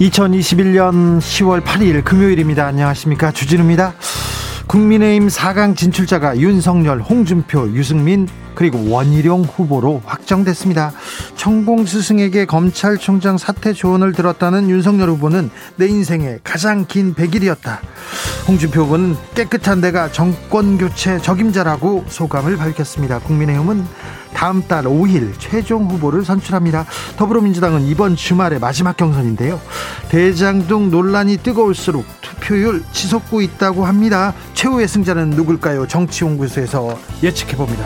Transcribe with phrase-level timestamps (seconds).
[0.00, 2.66] 2021년 10월 8일 금요일입니다.
[2.66, 3.30] 안녕하십니까.
[3.30, 3.94] 주진우입니다.
[4.66, 8.26] 국민의힘 4강 진출자가 윤석열, 홍준표, 유승민,
[8.56, 10.92] 그리고 원희룡 후보로 확정됐습니다.
[11.44, 17.80] 천공 스승에게 검찰총장 사퇴 조언을 들었다는 윤석열 후보는 내 인생의 가장 긴 100일이었다.
[18.48, 23.18] 홍준표 후보는 깨끗한 데가 정권 교체 적임자라고 소감을 밝혔습니다.
[23.18, 23.84] 국민의힘은
[24.32, 26.86] 다음 달 5일 최종 후보를 선출합니다.
[27.18, 29.60] 더불어민주당은 이번 주말에 마지막 경선인데요.
[30.08, 34.32] 대장동 논란이 뜨거울수록 투표율 치솟고 있다고 합니다.
[34.54, 35.88] 최후의 승자는 누굴까요?
[35.88, 37.84] 정치연구소에서 예측해 봅니다.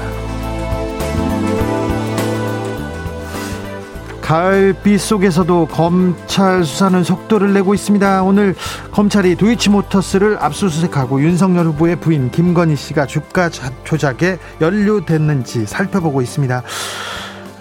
[4.29, 8.23] 가을비 속에서도 검찰 수사는 속도를 내고 있습니다.
[8.25, 8.55] 오늘
[8.91, 16.63] 검찰이 도이치모터스를 압수수색하고 윤석열 후보의 부인 김건희 씨가 주가 조작에 연루됐는지 살펴보고 있습니다.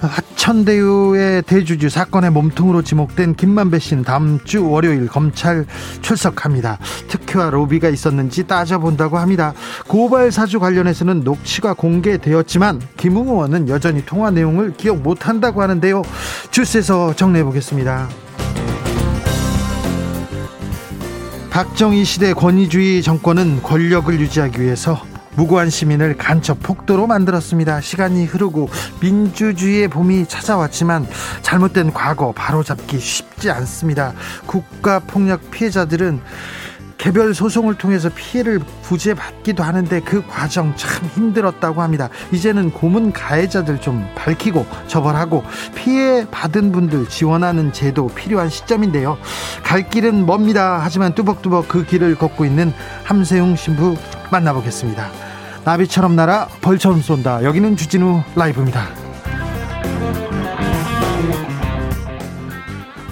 [0.01, 5.65] 하천대유의 대주주 사건의 몸통으로 지목된 김만배 씨는 다음 주 월요일 검찰
[6.01, 6.77] 출석합니다.
[7.07, 9.53] 특혜와 로비가 있었는지 따져본다고 합니다.
[9.87, 16.01] 고발 사주 관련해서는 녹취가 공개되었지만 김웅 의원은 여전히 통화 내용을 기억 못한다고 하는데요.
[16.51, 18.07] 주스에서 정리해 보겠습니다.
[21.49, 25.01] 박정희 시대 권위주의 정권은 권력을 유지하기 위해서
[25.37, 27.79] 무고한 시민을 간첩 폭도로 만들었습니다.
[27.79, 31.07] 시간이 흐르고 민주주의의 봄이 찾아왔지만
[31.43, 34.13] 잘못된 과거 바로잡기 쉽지 않습니다.
[34.47, 36.21] 국가 폭력 피해자들은
[36.97, 42.09] 개별 소송을 통해서 피해를 부재받기도 하는데 그 과정 참 힘들었다고 합니다.
[42.31, 45.43] 이제는 고문 가해자들 좀 밝히고 처벌하고
[45.75, 49.17] 피해 받은 분들 지원하는 제도 필요한 시점인데요.
[49.63, 50.79] 갈 길은 멉니다.
[50.81, 53.95] 하지만 뚜벅뚜벅 그 길을 걷고 있는 함세웅 신부
[54.31, 55.26] 만나보겠습니다.
[55.67, 57.43] 나비처럼 날아 벌처럼 쏜다.
[57.43, 58.85] 여기는 주진우 라이브입니다.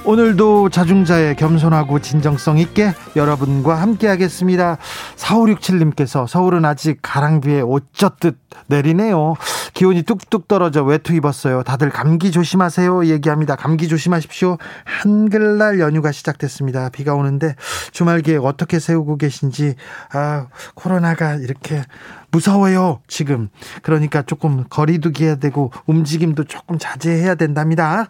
[0.05, 4.77] 오늘도 자중자의 겸손하고 진정성 있게 여러분과 함께 하겠습니다.
[5.17, 9.33] 4567님께서 서울은 아직 가랑비에 옷 젖듯 내리네요.
[9.73, 11.63] 기온이 뚝뚝 떨어져 외투 입었어요.
[11.63, 13.07] 다들 감기 조심하세요.
[13.07, 13.55] 얘기합니다.
[13.55, 14.57] 감기 조심하십시오.
[14.85, 16.89] 한글날 연휴가 시작됐습니다.
[16.89, 17.55] 비가 오는데
[17.91, 19.75] 주말 계획 어떻게 세우고 계신지,
[20.13, 21.81] 아, 코로나가 이렇게
[22.35, 23.47] 무서워요, 지금.
[23.81, 28.07] 그러니까 조금 거리두기 해야 되고 움직임도 조금 자제해야 된답니다.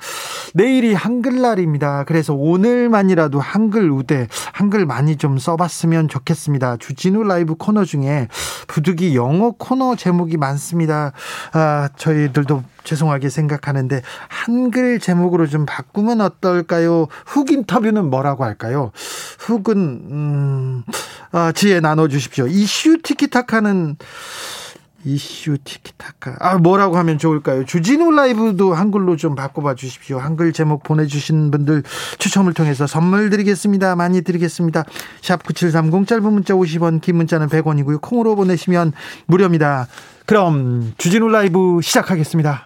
[0.55, 2.05] 내일이 한글날입니다.
[2.05, 6.77] 그래서 오늘만이라도 한글 우대, 한글 많이 좀 써봤으면 좋겠습니다.
[6.77, 8.27] 주진우 라이브 코너 중에
[8.65, 11.11] 부득이 영어 코너 제목이 많습니다.
[11.53, 17.07] 아, 저희들도 죄송하게 생각하는데 한글 제목으로 좀 바꾸면 어떨까요?
[17.25, 18.91] 훅 인터뷰는 뭐라고 할까요?
[19.39, 20.83] 훅은 음,
[21.31, 22.47] 아, 지혜 나눠 주십시오.
[22.47, 23.97] 이슈 티키타카는
[25.05, 26.35] 이슈 티키타카.
[26.39, 27.63] 아, 뭐라고 하면 좋을까요?
[27.65, 30.17] 주진우 라이브도 한글로 좀 바꿔봐 주십시오.
[30.17, 31.83] 한글 제목 보내주신 분들
[32.17, 33.95] 추첨을 통해서 선물 드리겠습니다.
[33.95, 34.83] 많이 드리겠습니다.
[35.21, 38.01] 샵 9730 짧은 문자 50원, 긴 문자는 100원이고요.
[38.01, 38.93] 콩으로 보내시면
[39.27, 39.87] 무료입니다.
[40.25, 42.65] 그럼 주진우 라이브 시작하겠습니다.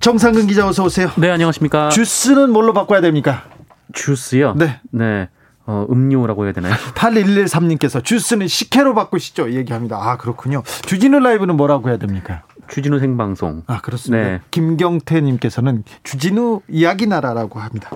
[0.00, 1.10] 정상근 기자 어서 오세요.
[1.16, 1.90] 네, 안녕하십니까.
[1.90, 3.44] 주스는 뭘로 바꿔야 됩니까?
[3.92, 4.54] 주스요?
[4.56, 4.80] 네.
[4.90, 5.28] 네.
[5.66, 6.74] 어, 음료라고 해야 되나요?
[6.94, 9.52] 8113님께서 주스는 식혜로 바꾸시죠.
[9.52, 9.98] 얘기합니다.
[10.00, 10.62] 아, 그렇군요.
[10.86, 12.42] 주진우 라이브는 뭐라고 해야 됩니까?
[12.68, 13.64] 주진우 생방송.
[13.66, 14.24] 아, 그렇습니다.
[14.28, 14.40] 네.
[14.50, 17.90] 김경태 님께서는 주진우 이야기 나라라고 합니다.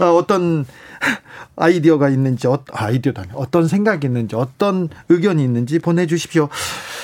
[0.00, 0.64] 어, 어떤
[1.56, 6.48] 아이디어가 있는지 어, 아이디어도 아니 어떤 생각이 있는지 어떤 의견이 있는지 보내주십시오.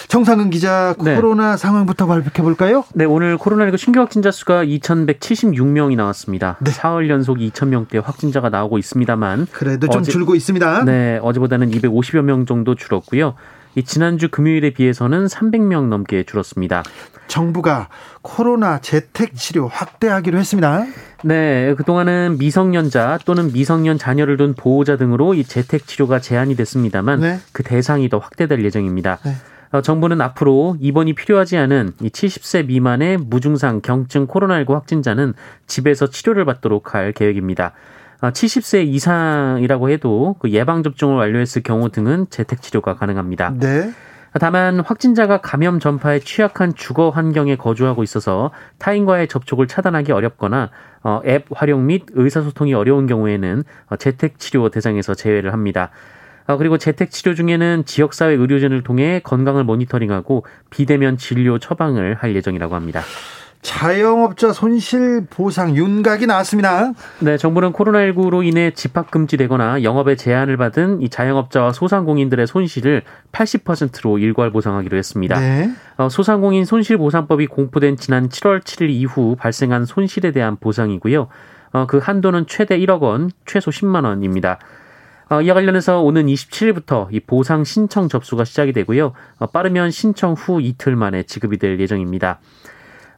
[0.08, 1.16] 정상근 기자 네.
[1.16, 2.84] 코로나 상황부터 발표해 볼까요?
[2.94, 6.56] 네, 오늘 코로나19 신규 확진자 수가 2,176명이 나왔습니다.
[6.60, 6.70] 네.
[6.70, 10.84] 사흘 연속 2,000명대 확진자가 나오고 있습니다만 그래도 좀 어제- 줄고 있습니다.
[10.84, 13.34] 네, 어제보다는 250여 명 정도 줄었고요.
[13.74, 16.82] 이 지난주 금요일에 비해서는 300명 넘게 줄었습니다.
[17.28, 17.88] 정부가
[18.22, 20.84] 코로나 재택 치료 확대하기로 했습니다.
[21.24, 27.38] 네, 그동안은 미성년자 또는 미성년 자녀를 둔 보호자 등으로 이 재택 치료가 제한이 됐습니다만 네.
[27.52, 29.18] 그 대상이 더 확대될 예정입니다.
[29.24, 29.32] 네.
[29.72, 35.34] 어, 정부는 앞으로 입원이 필요하지 않은 이 70세 미만의 무증상 경증 코로나19 확진자는
[35.66, 37.72] 집에서 치료를 받도록 할 계획입니다.
[38.20, 43.54] 어, 70세 이상이라고 해도 그 예방 접종을 완료했을 경우 등은 재택 치료가 가능합니다.
[43.58, 43.92] 네.
[44.38, 50.70] 다만 확진자가 감염 전파에 취약한 주거 환경에 거주하고 있어서 타인과의 접촉을 차단하기 어렵거나
[51.02, 55.90] 어, 앱 활용 및 의사소통이 어려운 경우에는 어, 재택 치료 대상에서 제외를 합니다.
[56.46, 62.74] 어, 그리고 재택 치료 중에는 지역사회 의료진을 통해 건강을 모니터링하고 비대면 진료 처방을 할 예정이라고
[62.74, 63.02] 합니다.
[63.66, 66.92] 자영업자 손실 보상 윤곽이 나왔습니다.
[67.18, 73.02] 네, 정부는 코로나19로 인해 집합 금지되거나 영업에 제한을 받은 이 자영업자와 소상공인들의 손실을
[73.32, 75.40] 80%로 일괄 보상하기로 했습니다.
[75.40, 75.72] 네.
[75.96, 81.26] 어, 소상공인 손실 보상법이 공포된 지난 7월 7일 이후 발생한 손실에 대한 보상이고요.
[81.72, 84.60] 어, 그 한도는 최대 1억 원, 최소 10만 원입니다.
[85.28, 89.12] 어, 이와 관련해서 오는 27일부터 이 보상 신청 접수가 시작이 되고요.
[89.40, 92.38] 어, 빠르면 신청 후 이틀 만에 지급이 될 예정입니다.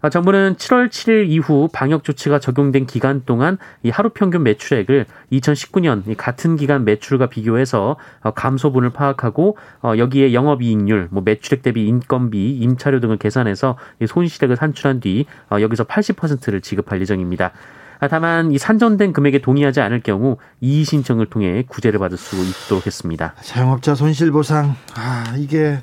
[0.01, 6.07] 어, 정부는 7월 7일 이후 방역 조치가 적용된 기간 동안 이 하루 평균 매출액을 2019년
[6.07, 12.57] 이 같은 기간 매출과 비교해서 어, 감소분을 파악하고 어, 여기에 영업이익률, 뭐 매출액 대비 인건비,
[12.59, 17.53] 임차료 등을 계산해서 이 손실액을 산출한 뒤 어, 여기서 80%를 지급할 예정입니다.
[18.01, 22.87] 아, 다만 이 산정된 금액에 동의하지 않을 경우 이의 신청을 통해 구제를 받을 수 있도록
[22.87, 23.35] 했습니다.
[23.43, 25.81] 자영업자 손실 보상 아 이게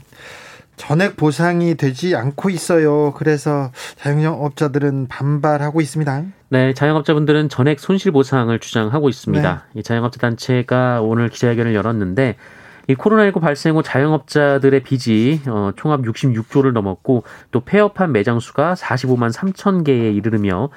[0.76, 3.14] 전액 보상이 되지 않고 있어요.
[3.14, 6.24] 그래서 자영업자들은 반발하고 있습니다.
[6.50, 9.66] 네, 자영업자분들은 전액 손실 보상을 주장하고 있습니다.
[9.76, 12.36] 이 자영업자 단체가 오늘 기자회견을 열었는데
[12.88, 19.34] 이 코로나19 발생 후 자영업자들의 빚이 어, 총합 66조를 넘었고 또 폐업한 매장 수가 45만
[19.34, 20.70] 3천 개에 이르르며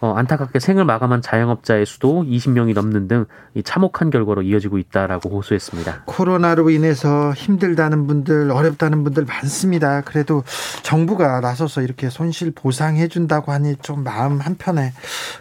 [0.00, 3.26] 어, 안타깝게 생을 마감한 자영업자의 수도 20명이 넘는 등
[3.56, 6.02] 이 참혹한 결과로 이어지고 있다라고 호소했습니다.
[6.06, 10.00] 코로나로 인해서 힘들다는 분들, 어렵다는 분들 많습니다.
[10.00, 10.42] 그래도
[10.82, 14.92] 정부가 나서서 이렇게 손실 보상해 준다고 하니 좀 마음 한편에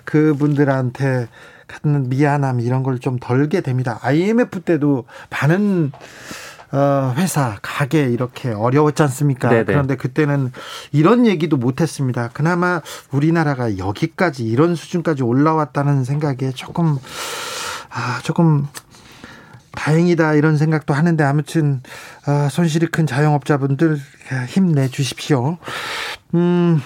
[0.05, 1.27] 그분들한테
[1.67, 3.97] 갖는 미안함 이런 걸 좀 덜게 됩니다.
[4.03, 5.91] IMF 때도 많은
[6.73, 9.49] 어, 회사, 가게 이렇게 어려웠지 않습니까?
[9.49, 9.65] 네네.
[9.65, 10.51] 그런데 그때는
[10.91, 12.31] 이런 얘기도 못했습니다.
[12.33, 12.81] 그나마
[13.11, 16.97] 우리나라가 여기까지 이런 수준까지 올라왔다는 생각에 조금
[17.91, 18.67] 아, 조금
[19.73, 21.83] 다행이다 이런 생각도 하는데 아무튼
[22.25, 23.99] 아, 손실이 큰 자영업자분들
[24.47, 25.59] 힘내 주십시오.
[26.33, 26.81] 음.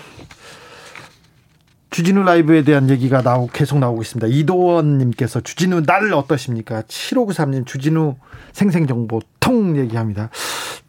[1.97, 4.27] 주진우 라이브에 대한 얘기가 나오, 계속 나오고 있습니다.
[4.27, 6.83] 이도원님께서 주진우 날 어떠십니까?
[6.83, 8.17] 7593님 주진우
[8.53, 10.29] 생생정보 통 얘기합니다.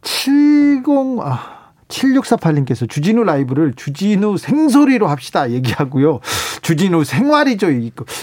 [0.03, 0.83] 70,
[1.23, 6.21] 아, 7648님께서 주진우 라이브를 주진우 생소리로 합시다 얘기하고요.
[6.61, 7.69] 주진우 생활이죠.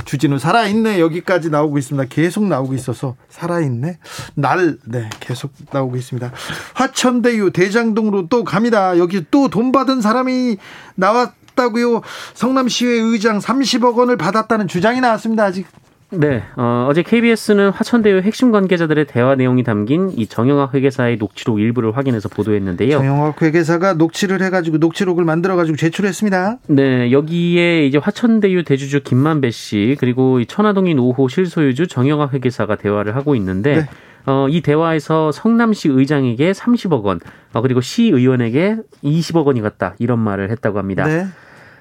[0.05, 0.99] 주진우 살아있네.
[0.99, 2.07] 여기까지 나오고 있습니다.
[2.11, 3.97] 계속 나오고 있어서 살아있네.
[4.35, 6.31] 날, 네, 계속 나오고 있습니다.
[6.75, 8.99] 화천대유 대장동으로 또 갑니다.
[8.99, 10.57] 여기 또 돈 받은 사람이
[10.93, 12.01] 나왔 다고요.
[12.33, 15.45] 성남시의 의장 30억 원을 받았다는 주장이 나왔습니다.
[15.45, 15.67] 아직
[16.11, 21.97] 네, 어, 어제 KBS는 화천대유 핵심 관계자들의 대화 내용이 담긴 이 정영학 회계사의 녹취록 일부를
[21.97, 22.91] 확인해서 보도했는데요.
[22.91, 26.59] 정영학 회계사가 녹취를 해가지고 녹취록을 만들어가지고 제출했습니다.
[26.67, 33.15] 네, 여기에 이제 화천대유 대주주 김만배 씨 그리고 이 천화동인 5호 실소유주 정영학 회계사가 대화를
[33.15, 33.89] 하고 있는데 네.
[34.27, 37.19] 어, 이 대화에서 성남시 의장에게 30억 원,
[37.53, 41.05] 어, 그리고 시 의원에게 20억 원이 갔다 이런 말을 했다고 합니다.
[41.05, 41.27] 네.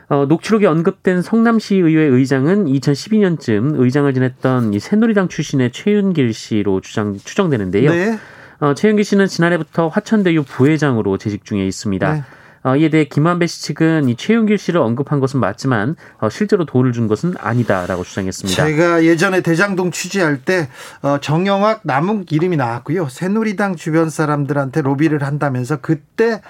[0.09, 7.19] 어, 녹취록에 언급된 성남시 의회 의장은 2012년쯤 의장을 지냈던 이 새누리당 출신의 최윤길 씨로 주장
[7.23, 7.91] 추정되는데요.
[7.91, 8.19] 네.
[8.61, 12.13] 어, 최윤길 씨는 지난해부터 화천대유 부회장으로 재직 중에 있습니다.
[12.13, 12.23] 네.
[12.65, 16.93] 어, 이에 대해 김한배 씨 측은 이 최윤길 씨를 언급한 것은 맞지만 어, 실제로 돈을
[16.93, 18.65] 준 것은 아니다라고 주장했습니다.
[18.65, 20.69] 제가 예전에 대장동 취재할 때
[21.03, 23.09] 어, 정영학 남욱 이름이 나왔고요.
[23.11, 26.41] 새누리당 주변 사람들한테 로비를 한다면서 그때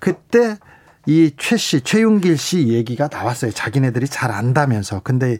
[0.00, 0.58] 그때
[1.06, 3.50] 이최 씨, 최윤길 씨 얘기가 나왔어요.
[3.50, 5.00] 자기네들이 잘 안다면서.
[5.02, 5.38] 근데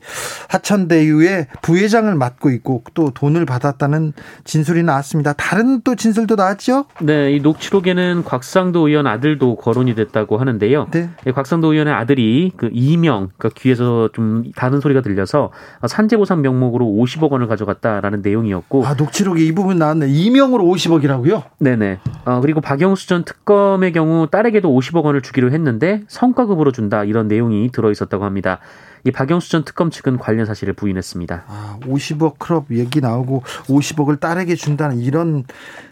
[0.48, 4.12] 하천대유의 부회장을 맡고 있고 또 돈을 받았다는
[4.44, 5.32] 진술이 나왔습니다.
[5.34, 6.86] 다른 또 진술도 나왔죠?
[7.00, 10.88] 네, 이 녹취록에는 곽상도 의원 아들도 거론이 됐다고 하는데요.
[10.90, 11.10] 네.
[11.32, 15.52] 곽상도 의원의 아들이 그 이명, 그러니까 귀에서 좀 다른 소리가 들려서
[15.86, 18.84] 산재보상 명목으로 50억 원을 가져갔다라는 내용이었고.
[18.84, 20.08] 아, 녹취록에 이 부분 나왔네.
[20.08, 21.44] 이명으로 50억이라고요?
[21.58, 21.98] 네네.
[22.24, 27.70] 어, 그리고 박영수 전 특검의 경우 딸에게도 50억 원을 주기로 했는데 성과급으로 준다 이런 내용이
[27.70, 28.58] 들어 있었다고 합니다.
[29.04, 31.44] 이 박영수 전 특검 측은 관련 사실을 부인했습니다.
[31.46, 35.44] 아, 50억 클럽 얘기 나오고 50억을 딸에게 준다는 이런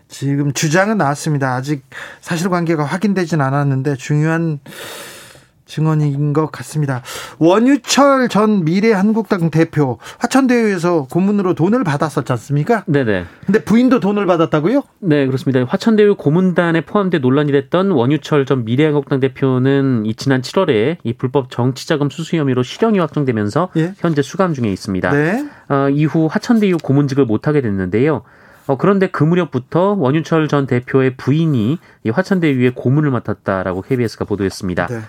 [0.09, 1.55] 지금 주장은 나왔습니다.
[1.55, 1.85] 아직
[2.21, 4.61] 사실관계가 확인되진 않았는데 중요한
[5.71, 7.03] 증언인 것 같습니다.
[7.39, 12.85] 원유철 전 미래한국당 대표 화천대유에서 고문으로 돈을 받았었지 않습니까?
[12.87, 13.25] 네네.
[13.47, 14.83] 근데 부인도 돈을 받았다고요?
[14.99, 15.65] 네, 그렇습니다.
[15.65, 22.11] 화천대유 고문단에 포함돼 논란이 됐던 원유철 전 미래한국당 대표는 이 지난 7월에 이 불법 정치자금
[22.11, 23.95] 수수 혐의로 실형이 확정되면서 예?
[23.99, 25.11] 현재 수감 중에 있습니다.
[25.13, 25.49] 네.
[25.69, 28.23] 어, 이후 화천대유 고문직을 못하게 됐는데요.
[28.67, 34.87] 어, 그런데 그 무렵부터 원유철 전 대표의 부인이 이 화천대유의 고문을 맡았다라고 KBS가 보도했습니다.
[34.87, 35.01] 네.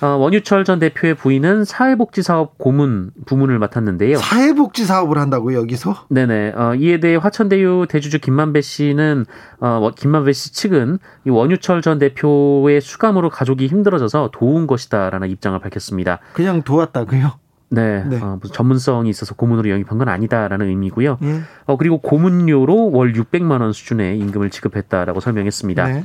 [0.00, 4.18] 어, 원유철 전 대표의 부인은 사회복지사업 고문 부문을 맡았는데요.
[4.18, 6.06] 사회복지 사업을 한다고요 여기서?
[6.10, 6.52] 네네.
[6.56, 9.24] 어, 이에 대해 화천대유 대주주 김만배 씨는
[9.60, 16.18] 어, 김만배 씨 측은 이 원유철 전 대표의 수감으로 가족이 힘들어져서 도운 것이다라는 입장을 밝혔습니다.
[16.32, 17.32] 그냥 도왔다고요?
[17.70, 18.20] 네, 네.
[18.20, 21.18] 어, 무슨 전문성이 있어서 고문으로 영입한 건 아니다라는 의미고요.
[21.22, 21.40] 예.
[21.66, 25.86] 어, 그리고 고문료로 월 600만 원 수준의 임금을 지급했다라고 설명했습니다.
[25.88, 26.04] 네.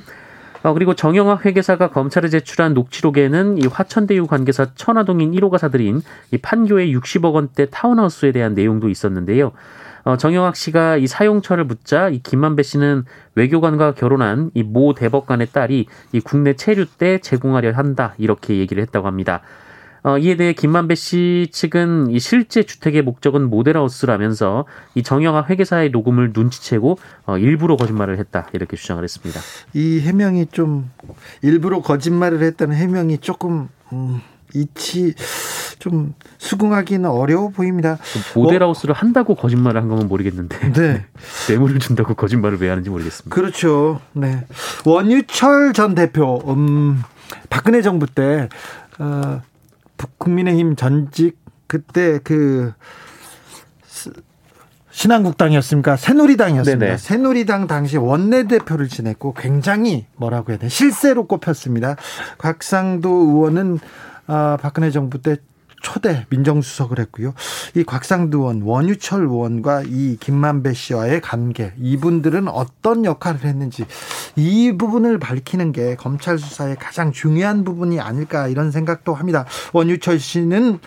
[0.62, 6.02] 어, 그리고 정영학 회계사가 검찰에 제출한 녹취록에는 이 화천대유 관계사 천화동인 1호가 사들인
[6.32, 9.52] 이 판교의 60억 원대 타운하우스에 대한 내용도 있었는데요.
[10.04, 13.04] 어, 정영학 씨가 이 사용처를 묻자 이 김만배 씨는
[13.36, 19.08] 외교관과 결혼한 이 모 대법관의 딸이 이 국내 체류 때 제공하려 한다 이렇게 얘기를 했다고
[19.08, 19.42] 합니다.
[20.04, 24.66] 어, 이에 대해 김만배 씨 측은 이 실제 주택의 목적은 모델하우스라면서
[24.96, 29.40] 이 정영학 회계사의 녹음을 눈치채고 어, 일부러 거짓말을 했다 이렇게 주장을 했습니다.
[29.74, 30.90] 이 해명이 좀
[31.42, 34.22] 일부러 거짓말을 했다는 해명이 조금 음,
[34.54, 35.16] 이치
[35.80, 37.98] 좀 수긍하기는 어려워 보입니다.
[38.36, 41.06] 모델하우스를 어, 한다고 거짓말을 한 거면 모르겠는데 네.
[41.50, 43.34] 뇌물을 준다고 거짓말을 왜 하는지 모르겠습니다.
[43.34, 44.02] 그렇죠.
[44.14, 44.46] 네.
[44.86, 47.02] 원유철 전 대표 음,
[47.50, 48.50] 박근혜 정부 때
[49.00, 49.42] 어,
[50.18, 51.38] 국민의힘 전직
[51.68, 52.74] 그때 그
[54.92, 55.96] 신한국당이었습니까?
[55.96, 56.86] 새누리당이었습니다.
[56.86, 56.98] 네네.
[56.98, 61.96] 새누리당 당시 원내대표를 지냈고 굉장히 뭐라고 해야 돼 실세로 꼽혔습니다.
[62.38, 63.80] 곽상도 의원은
[64.28, 65.38] 아, 박근혜 정부 때
[65.82, 67.34] 초대 민정수석을 했고요.
[67.76, 73.86] 이 곽상도 의원, 원유철 의원과 이 김만배 씨와의 관계, 이분들은 어떤 역할을 했는지
[74.36, 79.46] 이 부분을 밝히는 게 검찰 수사의 가장 중요한 부분이 아닐까 이런 생각도 합니다.
[79.74, 80.80] 원유철 씨는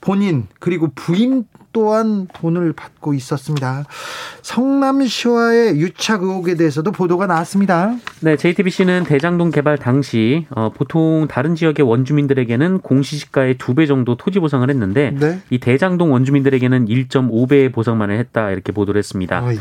[0.00, 3.84] 본인 그리고 부인 또한 돈을 받고 있었습니다.
[4.42, 7.96] 성남시와의 유착 의혹에 대해서도 보도가 나왔습니다.
[8.20, 14.40] 네, JTBC는 대장동 개발 당시 어, 보통 다른 지역의 원주민들에게는 공시지가의 두 배 정도 토지
[14.40, 15.40] 보상을 했는데 네?
[15.48, 19.38] 이 대장동 원주민들에게는 1.5배의 보상만을 했다 이렇게 보도를 했습니다.
[19.38, 19.52] 아,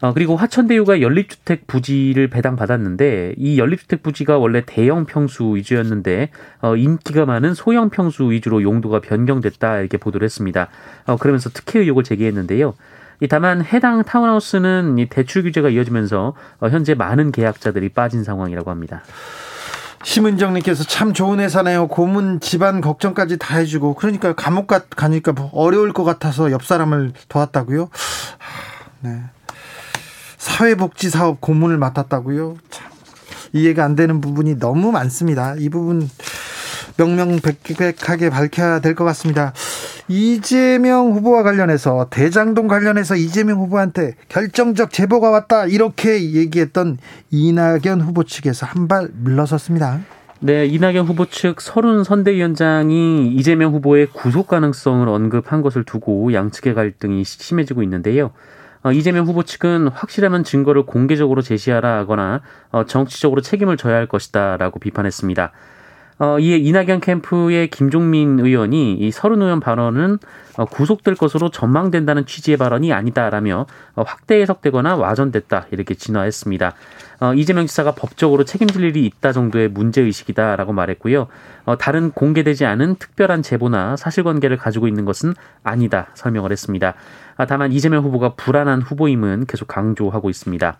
[0.00, 6.30] 어, 그리고 화천대유가 연립주택 부지를 배당받았는데 이 연립주택 부지가 원래 대형 평수 위주였는데
[6.62, 10.68] 어, 인기가 많은 소형 평수 위주로 용도가 변경됐다 이렇게 보도를 했습니다.
[11.06, 12.74] 어, 그러면서 특혜 의혹을 제기했는데요.
[13.22, 19.02] 이 다만 해당 타운하우스는 이 대출 규제가 이어지면서 어, 현재 많은 계약자들이 빠진 상황이라고 합니다.
[20.02, 21.88] 심은정님께서 참 좋은 회사네요.
[21.88, 27.90] 고문 집안 걱정까지 다 해주고 그러니까 감옥 가니까 뭐 어려울 것 같아서 옆 사람을 도왔다고요.
[29.02, 29.24] 네.
[30.40, 32.56] 사회복지 사업 고문을 맡았다고요?
[32.70, 32.90] 참
[33.52, 35.54] 이해가 안 되는 부분이 너무 많습니다.
[35.58, 36.08] 이 부분
[36.96, 39.52] 명명백백하게 밝혀야 될 것 같습니다.
[40.08, 46.96] 이재명 후보와 관련해서 대장동 관련해서 이재명 후보한테 결정적 제보가 왔다 이렇게 얘기했던
[47.30, 50.00] 이낙연 후보 측에서 한 발 물러섰습니다.
[50.40, 57.24] 네, 이낙연 후보 측 서른 선대위원장이 이재명 후보의 구속 가능성을 언급한 것을 두고 양측의 갈등이
[57.24, 58.30] 심해지고 있는데요.
[58.82, 64.78] 어, 이재명 후보 측은 확실하면 증거를 공개적으로 제시하라 하거나 어, 정치적으로 책임을 져야 할 것이다라고
[64.78, 65.52] 비판했습니다.
[66.22, 70.18] 어, 이에 이낙연 캠프의 김종민 의원이 이 서른 의원 발언은
[70.58, 73.64] 어, 구속될 것으로 전망된다는 취지의 발언이 아니다라며
[73.96, 76.74] 어, 확대 해석되거나 와전됐다 이렇게 진화했습니다.
[77.20, 81.28] 어, 이재명 지사가 법적으로 책임질 일이 있다 정도의 문제 의식이다라고 말했고요.
[81.64, 86.94] 어, 다른 공개되지 않은 특별한 제보나 사실관계를 가지고 있는 것은 아니다 설명을 했습니다.
[87.40, 90.76] 아, 다만 이재명 후보가 불안한 후보임은 계속 강조하고 있습니다.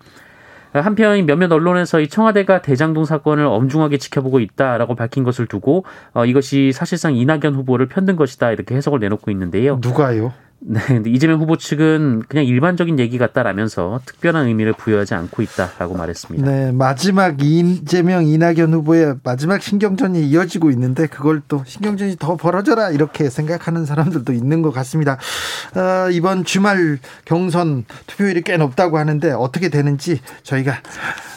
[0.74, 6.72] 한편 몇몇 언론에서 이 청와대가 대장동 사건을 엄중하게 지켜보고 있다라고 밝힌 것을 두고 어, 이것이
[6.72, 9.78] 사실상 이낙연 후보를 편든 것이다 이렇게 해석을 내놓고 있는데요.
[9.82, 10.34] 누가요?
[10.62, 16.50] 네, 근데 이재명 후보 측은 그냥 일반적인 얘기 같다라면서 특별한 의미를 부여하지 않고 있다라고 말했습니다.
[16.50, 23.30] 네, 마지막 이재명 이낙연 후보의 마지막 신경전이 이어지고 있는데 그걸 또 신경전이 더 벌어져라 이렇게
[23.30, 25.18] 생각하는 사람들도 있는 것 같습니다.
[25.74, 30.74] 어, 이번 주말 경선 투표율이 꽤 높다고 하는데 어떻게 되는지 저희가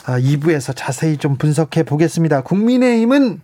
[0.05, 2.41] 2부에서 아, 자세히 좀 분석해 보겠습니다.
[2.41, 3.39] 국민의힘은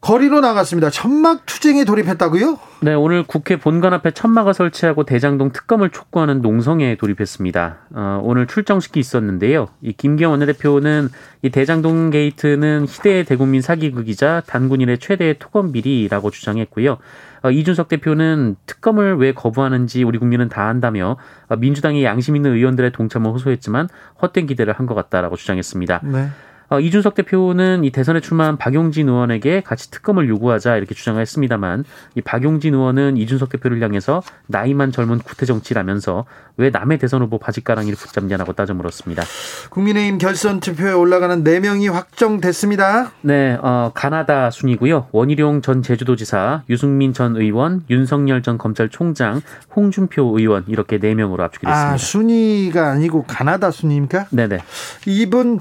[0.00, 0.90] 거리로 나갔습니다.
[0.90, 2.58] 천막 투쟁에 돌입했다고요?
[2.82, 7.78] 네, 오늘 국회 본관 앞에 천막을 설치하고 대장동 특검을 촉구하는 농성에 돌입했습니다.
[7.94, 9.66] 어, 오늘 출정식이 있었는데요.
[9.82, 11.08] 이 김경 원내대표는
[11.42, 16.98] 이 대장동 게이트는 희대의 대국민 사기극이자 단군 일의 최대의 토건 비리라고 주장했고요.
[17.42, 21.16] 어, 이준석 대표는 특검을 왜 거부하는지 우리 국민은 다 안다며
[21.48, 23.88] 어, 민주당이 양심 있는 의원들의 동참을 호소했지만
[24.22, 26.00] 헛된 기대를 한 것 같다라고 주장했습니다.
[26.04, 26.28] 네.
[26.70, 31.84] 어, 이준석 대표는 이 대선에 출마한 박용진 의원에게 같이 특검을 요구하자 이렇게 주장을 했습니다만
[32.14, 36.26] 이 박용진 의원은 이준석 대표를 향해서 나이만 젊은 구태 정치라면서
[36.58, 39.22] 왜 남의 대선 후보 바지가랑이를 붙잡냐라고 따져 물었습니다.
[39.70, 43.12] 국민의힘 결선 투표에 올라가는 4명이 확정됐습니다.
[43.22, 45.08] 네, 어, 가나다 순이고요.
[45.12, 49.40] 원희룡 전 제주도지사, 유승민 전 의원, 윤석열 전 검찰총장,
[49.74, 51.92] 홍준표 의원 이렇게 4명으로 압축이 됐습니다.
[51.92, 54.26] 아, 순위가 아니고 가나다 순입니까?
[54.30, 54.58] 네네.
[55.06, 55.60] 이분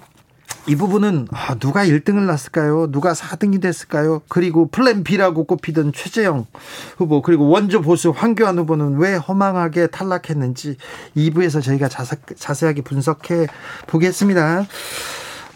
[0.68, 2.92] 이 부분은 아, 누가 1등을 났을까요?
[2.92, 4.22] 누가 4등이 됐을까요?
[4.28, 6.46] 그리고 플랜 B라고 꼽히던 최재형
[6.98, 10.76] 후보 그리고 원조 보수 황교안 후보는 왜 허망하게 탈락했는지
[11.16, 13.48] 2부에서 저희가 자세, 자세하게 분석해
[13.88, 14.66] 보겠습니다.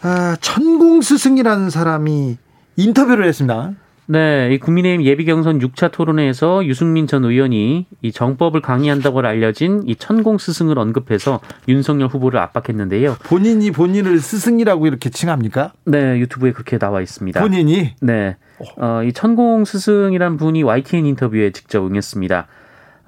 [0.04, 2.38] 아, 천공 스승이라는 사람이
[2.78, 3.74] 인터뷰를 했습니다.
[4.08, 9.96] 네, 이 국민의힘 예비 경선 6차 토론회에서 유승민 전 의원이 이 정법을 강의한다고 알려진 이
[9.96, 13.18] 천공 스승을 언급해서 윤석열 후보를 압박했는데요.
[13.24, 15.74] 본인이 본인을 스승이라고 이렇게 칭합니까?
[15.86, 17.40] 네, 유튜브에 그렇게 나와 있습니다.
[17.40, 17.92] 본인이?
[18.02, 18.36] 네.
[18.78, 22.48] 어, 이 천공 스승이란 분이 YTN 인터뷰에 직접 응했습니다.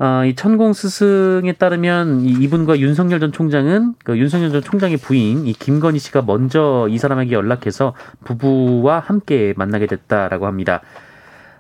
[0.03, 5.47] 어, 이 천공 스승에 따르면 이 이분과 윤석열 전 총장은 그 윤석열 전 총장의 부인
[5.47, 7.93] 이 김건희 씨가 먼저 이 사람에게 연락해서
[8.25, 10.81] 부부와 함께 만나게 됐다라고 합니다.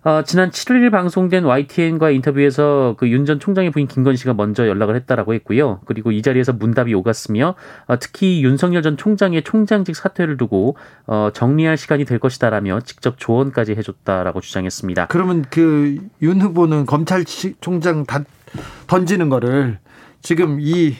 [0.05, 4.97] 어, 지난 7일 방송된 YTN과 인터뷰에서 그 윤 전 총장의 부인 김건 씨가 먼저 연락을
[4.97, 5.79] 했다라고 했고요.
[5.85, 7.55] 그리고 이 자리에서 문답이 오갔으며
[7.87, 10.75] 어, 특히 윤석열 전 총장의 총장직 사퇴를 두고
[11.07, 15.07] 어, 정리할 시간이 될 것이다라며 직접 조언까지 해줬다라고 주장했습니다.
[15.07, 18.23] 그러면 그 윤 후보는 검찰총장 다
[18.87, 19.79] 던지는 거를
[20.21, 20.95] 지금 이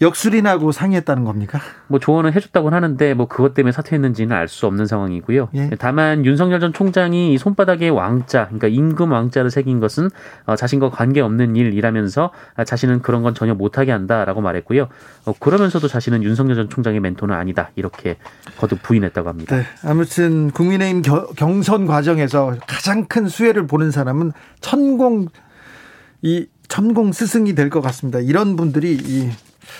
[0.00, 1.58] 역술인하고 상의했다는 겁니까?
[1.88, 5.48] 뭐 조언을 해줬다고 하는데 뭐 그것 때문에 사퇴했는지는 알 수 없는 상황이고요.
[5.54, 5.70] 예.
[5.78, 10.10] 다만 윤석열 전 총장이 손바닥에 왕자, 그러니까 임금 왕자를 새긴 것은
[10.44, 12.30] 어, 자신과 관계 없는 일이라면서
[12.64, 14.88] 자신은 그런 건 전혀 못하게 한다라고 말했고요.
[15.24, 18.18] 어, 그러면서도 자신은 윤석열 전 총장의 멘토는 아니다 이렇게
[18.58, 19.56] 거듭 부인했다고 합니다.
[19.56, 25.28] 네, 아무튼 국민의힘 겨, 경선 과정에서 가장 큰 수혜를 보는 사람은 천공
[26.22, 28.18] 이 천공 스승이 될 것 같습니다.
[28.20, 29.30] 이런 분들이 이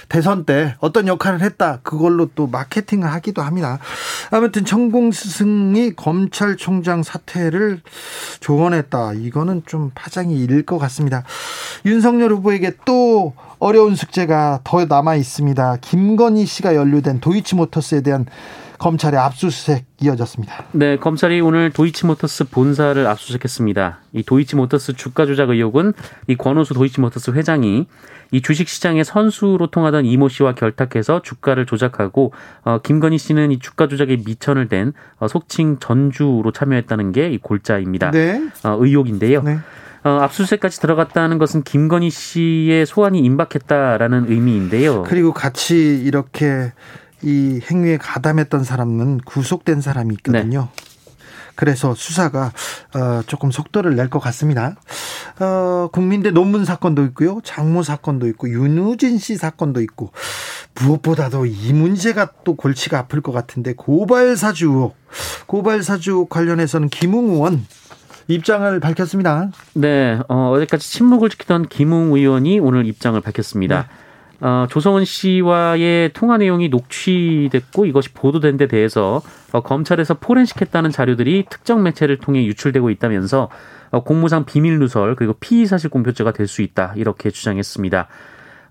[0.09, 3.79] 대선 때 어떤 역할을 했다 그걸로 또 마케팅을 하기도 합니다.
[4.31, 7.81] 아무튼 천공 스승이 검찰총장 사퇴를
[8.41, 9.15] 조언했다.
[9.15, 11.23] 이거는 좀 파장이 일 것 같습니다.
[11.85, 15.77] 윤석열 후보에게 또 어려운 숙제가 더 남아 있습니다.
[15.81, 18.27] 김건희 씨가 연루된 도이치모터스에 대한
[18.79, 20.65] 검찰의 압수수색 이어졌습니다.
[20.73, 23.99] 네, 검찰이 오늘 도이치모터스 본사를 압수수색했습니다.
[24.13, 25.93] 이 도이치모터스 주가 조작 의혹은
[26.27, 27.87] 이 권오수 도이치모터스 회장이
[28.33, 32.33] 이 주식 시장의 선수로 통하던 이모 씨와 결탁해서 주가를 조작하고
[32.65, 38.11] 어, 김건희 씨는 이 주가 조작에 미천을 댄 어, 속칭 전주로 참여했다는 게 이 골자입니다.
[38.13, 38.41] 네.
[38.65, 39.43] 어, 의혹인데요.
[39.43, 39.59] 네.
[40.05, 45.03] 어, 압수수색까지 들어갔다는 것은 김건희 씨의 소환이 임박했다라는 의미인데요.
[45.03, 46.73] 그리고 같이 이렇게
[47.27, 50.69] 이 행위에 가담했던 사람은 구속된 사람이 있거든요.
[50.77, 50.85] 네.
[51.57, 52.53] 그래서 수사가
[52.95, 54.77] 어, 조금 속도를 낼 것 같습니다.
[55.41, 57.41] 어, 국민대 논문 사건도 있고요.
[57.43, 60.13] 장모 사건도 있고 윤우진 씨 사건도 있고
[60.81, 64.97] 무엇보다도 이 문제가 또 골치가 아플 것 같은데 고발 사주 의혹,
[65.47, 67.67] 고발 사주 관련해서는 김웅 의원
[68.29, 69.51] 입장을 밝혔습니다.
[69.75, 73.83] 네, 어, 어제까지 침묵을 지키던 김웅 의원이 오늘 입장을 밝혔습니다.
[73.83, 73.89] 네.
[74.41, 79.23] 어, 조성은 씨와의 통화 내용이 녹취됐고 이것이 보도된 데 대해서
[79.53, 83.49] 어, 검찰에서 포렌식했다는 자료들이 특정 매체를 통해 유출되고 있다면서
[83.91, 88.09] 어, 공무상 비밀 누설 그리고 피의 사실 공표죄가 될 수 있다 이렇게 주장했습니다.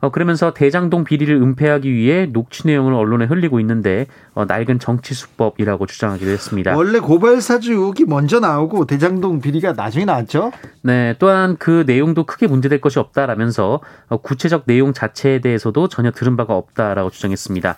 [0.05, 5.87] 어, 그러면서 대장동 비리를 은폐하기 위해 녹취 내용을 언론에 흘리고 있는데 어, 낡은 정치 수법이라고
[5.87, 6.77] 주장하기도 했습니다.
[6.77, 10.51] 원래 고발 사주 의혹이 먼저 나오고 대장동 비리가 나중에 나왔죠?
[10.83, 16.37] 네, 또한 그 내용도 크게 문제될 것이 없다라면서 어, 구체적 내용 자체에 대해서도 전혀 들은
[16.37, 17.75] 바가 없다라고 주장했습니다.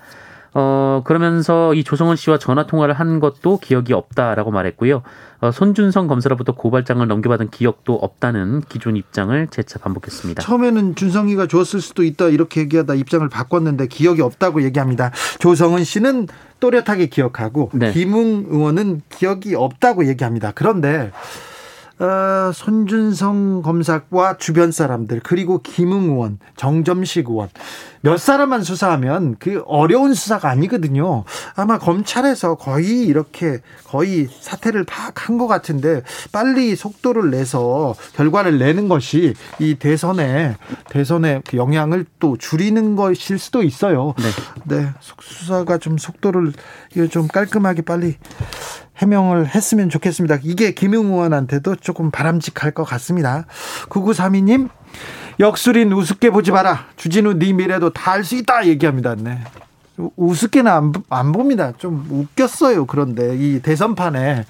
[0.59, 5.03] 어, 그러면서 이 조성은 씨와 전화 통화를 한 것도 기억이 없다라고 말했고요.
[5.39, 10.41] 어, 손준성 검사로부터 고발장을 넘겨받은 기억도 없다는 기존 입장을 재차 반복했습니다.
[10.41, 15.11] 처음에는 준성이가 줬을 수도 있다 이렇게 얘기하다 입장을 바꿨는데 기억이 없다고 얘기합니다.
[15.37, 16.25] 조성은 씨는
[16.59, 17.91] 또렷하게 기억하고 네.
[17.91, 20.53] 김웅 의원은 기억이 없다고 얘기합니다.
[20.55, 21.11] 그런데
[21.99, 27.49] 어, 손준성 검사와 주변 사람들 그리고 김웅 의원, 정점식 의원
[28.01, 31.23] 몇 사람만 수사하면 그 어려운 수사가 아니거든요.
[31.55, 39.33] 아마 검찰에서 거의 이렇게 거의 사태를 파악한 것 같은데 빨리 속도를 내서 결과를 내는 것이
[39.59, 40.55] 이 대선에
[40.89, 44.13] 대선의 그 영향을 또 줄이는 것일 수도 있어요.
[44.65, 46.53] 네, 네 수사가 좀 속도를
[46.95, 48.17] 이거 좀 깔끔하게 빨리
[48.97, 50.39] 해명을 했으면 좋겠습니다.
[50.43, 53.45] 이게 김용 의원한테도 조금 바람직할 것 같습니다.
[53.89, 54.69] 9932님,
[55.39, 56.85] 역술인 우습게 보지 마라.
[56.95, 59.15] 주진우 네 미래도 다알수 있다 얘기합니다.
[59.15, 59.39] 네.
[60.15, 61.73] 우습게는 안, 안 봅니다.
[61.77, 62.85] 좀 웃겼어요.
[62.85, 64.45] 그런데 이 대선판에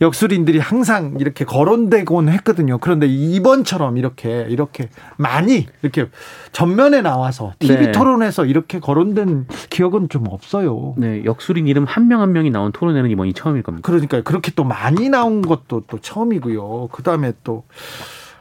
[0.00, 2.78] 역술인들이 항상 이렇게 거론되곤 했거든요.
[2.78, 4.88] 그런데 이번처럼 이렇게 이렇게
[5.18, 6.08] 많이 이렇게
[6.52, 7.92] 전면에 나와서 TV 네.
[7.92, 10.94] 토론에서 이렇게 거론된 기억은 좀 없어요.
[10.96, 13.84] 네, 역술인 이름 한 명한 한 명이 나온 토론회는 이번이 처음일 겁니다.
[13.84, 16.88] 그러니까 그렇게 또 많이 나온 것도 또 처음이고요.
[16.92, 17.64] 그다음에 또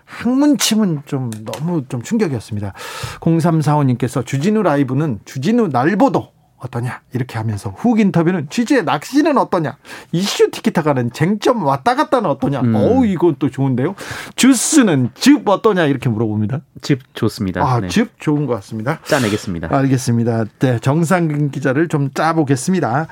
[0.09, 2.73] 학문침은 좀 너무 좀 충격이었습니다.
[3.19, 7.01] 0345님께서 주진우 라이브는 주진우 날보도 어떠냐?
[7.13, 9.77] 이렇게 하면서 훅 인터뷰는 취재 낚시는 어떠냐?
[10.11, 12.61] 이슈 티키타가는 쟁점 왔다 갔다는 어떠냐?
[12.61, 12.75] 음.
[12.75, 13.95] 어우 이건 또 좋은데요.
[14.35, 15.85] 주스는 즙 어떠냐?
[15.85, 16.61] 이렇게 물어봅니다.
[16.81, 17.61] 즙 좋습니다.
[17.63, 17.87] 아, 네.
[17.87, 18.99] 즙 좋은 것 같습니다.
[19.03, 19.69] 짜내겠습니다.
[19.71, 20.45] 알겠습니다.
[20.59, 23.07] 네 정상근 기자를 좀 짜보겠습니다.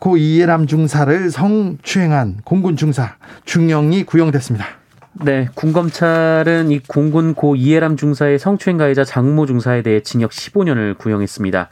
[0.00, 4.66] 고 이해람 중사를 성추행한 공군 중사 중령이 구형됐습니다
[5.20, 11.68] 네, 군검찰은 이 공군 고 이해람 중사의 성추행 가해자 장모 중사에 대해 징역 15년을 구형했습니다.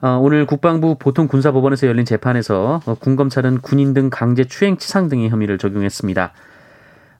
[0.00, 5.58] 어, 오늘 국방부 보통군사법원에서 열린 재판에서 어, 군검찰은 군인 등 강제 추행 치상 등의 혐의를
[5.58, 6.32] 적용했습니다.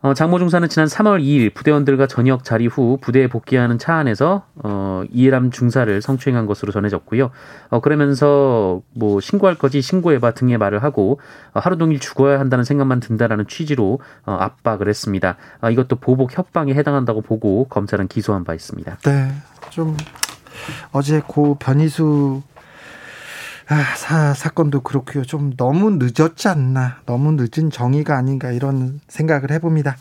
[0.06, 5.02] 어, 장모 중사는 지난 3월 2일 부대원들과 저녁 자리 후 부대에 복귀하는 차 안에서 어,
[5.10, 7.32] 이해람 중사를 성추행한 것으로 전해졌고요.
[7.70, 11.18] 어, 그러면서 뭐 신고할 거지 신고해봐 등의 말을 하고
[11.54, 15.38] 어, 하루 종일 죽어야 한다는 생각만 든다라는 취지로 어, 압박을 했습니다.
[15.60, 18.98] 어, 이것도 보복 협박에 해당한다고 보고 검찰은 기소한 바 있습니다.
[18.98, 19.32] 네,
[19.70, 19.96] 좀
[20.92, 22.42] 어제 고 변희수
[23.68, 25.24] 아, 사, 사건도 그렇고요.
[25.24, 26.98] 좀 너무 늦었지 않나.
[27.04, 29.96] 너무 늦은 정의가 아닌가 이런 생각을 해봅니다.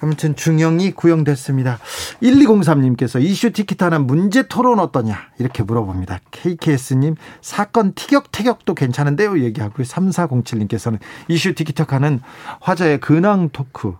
[0.00, 1.78] 아무튼 중형이 구형됐습니다.
[2.20, 6.18] 1203님께서 이슈 티켓하는 문제 토론 어떠냐 이렇게 물어봅니다.
[6.32, 12.20] KKS님 사건 티격태격도 괜찮은데요 얘기하고 3407님께서는 이슈 티켓하는
[12.60, 13.94] 화자의 근황 토크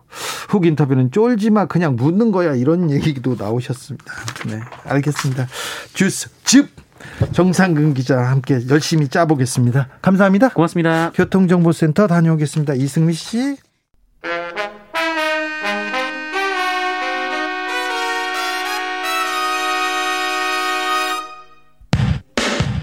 [0.49, 4.05] 훅 인터뷰는 쫄지마 그냥 묻는 거야 이런 얘기도 나오셨습니다.
[4.47, 5.47] 네 알겠습니다.
[5.93, 6.86] 주스 즙
[7.33, 9.87] 정상근 기자와 함께 열심히 짜보겠습니다.
[10.01, 10.49] 감사합니다.
[10.49, 11.11] 고맙습니다.
[11.13, 12.73] 교통정보센터 다녀오겠습니다.
[12.75, 13.57] 이승미 씨.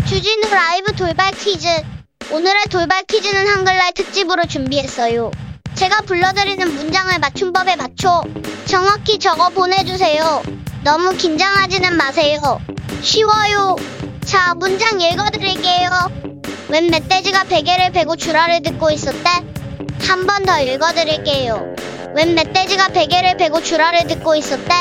[0.06, 1.66] 주진우 라이브 돌발 퀴즈.
[2.30, 5.30] 오늘의 돌발 퀴즈는 한글날 특집으로 준비했어요.
[5.74, 8.22] 제가 불러드리는 문장을 맞춤법에 맞춰
[8.64, 10.42] 정확히 적어 보내주세요.
[10.84, 12.38] 너무 긴장하지는 마세요.
[13.02, 13.76] 쉬워요.
[14.24, 15.90] 자, 문장 읽어드릴게요.
[16.68, 19.28] 웬 멧돼지가 베개를 베고 주라를 듣고 있었대?
[20.00, 21.74] 한 번 더 읽어드릴게요.
[22.14, 24.72] 웬 멧돼지가 베개를 베고 주라를 듣고 있었대?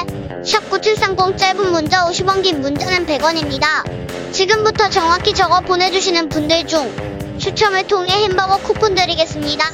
[0.44, 4.32] 샵9730 짧은 문자 50원 긴 문자는 100원입니다.
[4.32, 6.92] 지금부터 정확히 적어 보내주시는 분들 중
[7.40, 9.66] 추첨을 통해 햄버거 쿠폰 드리겠습니다.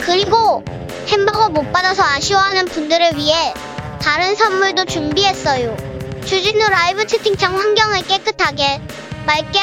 [0.00, 0.62] 그리고
[1.08, 3.54] 햄버거 못 받아서 아쉬워하는 분들을 위해
[4.00, 5.91] 다른 선물도 준비했어요.
[6.24, 8.80] 주진우 라이브 채팅창 환경을 깨끗하게
[9.26, 9.58] 맑게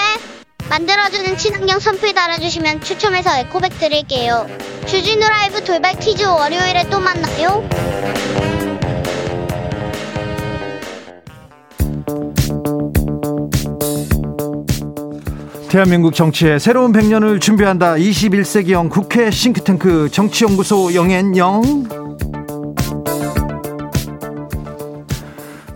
[0.69, 4.47] 만들어주는 친환경 선풀 달아주시면 추첨해서 에코백 드릴게요.
[4.85, 7.67] 주진우 라이브 돌발 퀴즈 월요일에 또 만나요.
[15.69, 17.93] 대한민국 정치의 새로운 100년을 준비한다.
[17.93, 21.98] 21세기형 국회 싱크탱크 정치연구소 영앤영.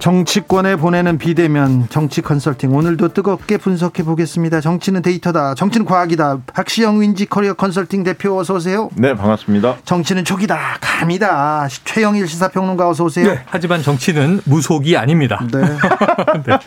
[0.03, 4.59] 정치권에 보내는 비대면 정치 컨설팅 오늘도 뜨겁게 분석해 보겠습니다.
[4.59, 5.55] 정치는 데이터다.
[5.55, 6.39] 정치는 과학이다.
[6.45, 8.89] 박시영 윈지코리아 컨설팅 대표 어서 오세요.
[8.95, 9.77] 네, 반갑습니다.
[9.85, 10.79] 정치는 촉이다.
[10.81, 11.69] 감이다.
[11.85, 13.27] 최영일 시사평론가 어서 오세요.
[13.27, 15.41] 네, 하지만 정치는 무속이 아닙니다.
[15.49, 15.61] 네.
[16.47, 16.57] 네.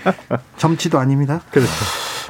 [0.56, 1.42] 정치도 아닙니다.
[1.50, 1.70] 그렇죠.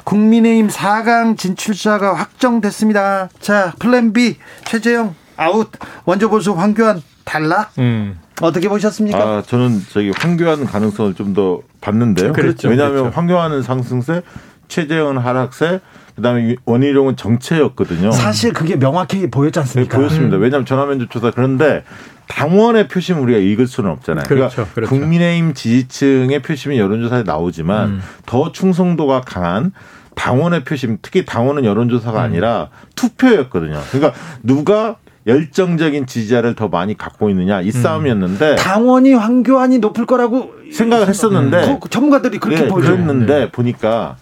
[0.03, 3.29] 국민의힘 4강 진출자가 확정됐습니다.
[3.39, 5.71] 자, Plan B 최재형 아웃.
[6.03, 7.71] 원조 보수 황교안 탈락.
[7.77, 8.19] 음.
[8.41, 9.17] 어떻게 보셨습니까?
[9.19, 12.33] 아, 저는 저기 황교안 가능성을 좀 더 봤는데요.
[12.33, 13.15] 그렇죠, 왜냐하면 그렇죠.
[13.15, 14.21] 황교안은 상승세,
[14.67, 15.79] 최재형 하락세
[16.15, 18.11] 그다음에 원희룡은 정체였거든요.
[18.11, 19.97] 사실 그게 명확히 보였지 않습니까?
[19.97, 20.37] 네, 보였습니다.
[20.37, 21.83] 왜냐하면 전화면접 조사 그런데
[22.27, 24.23] 당원의 표심 우리가 읽을 수는 없잖아요.
[24.27, 24.89] 그렇죠, 그러니까 그렇죠.
[24.89, 28.01] 국민의힘 지지층의 표심이 여론조사에 나오지만 음.
[28.25, 29.71] 더 충성도가 강한
[30.15, 32.23] 당원의 표심, 특히 당원은 여론조사가 음.
[32.23, 33.79] 아니라 투표였거든요.
[33.91, 34.95] 그러니까 누가
[35.27, 37.65] 열정적인 지지자를 더 많이 갖고 있느냐 음.
[37.67, 42.91] 이 싸움이었는데 당원이 황교안이 높을 거라고 생각을 했었는데 그 전문가들이 그렇게 예, 보죠.
[42.91, 44.15] 그랬는데 보니까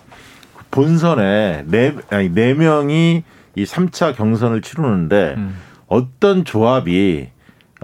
[0.72, 3.24] 본선에 네, 아니, 네 명이
[3.56, 5.56] 이 3차 경선을 치르는데 음.
[5.88, 7.30] 어떤 조합이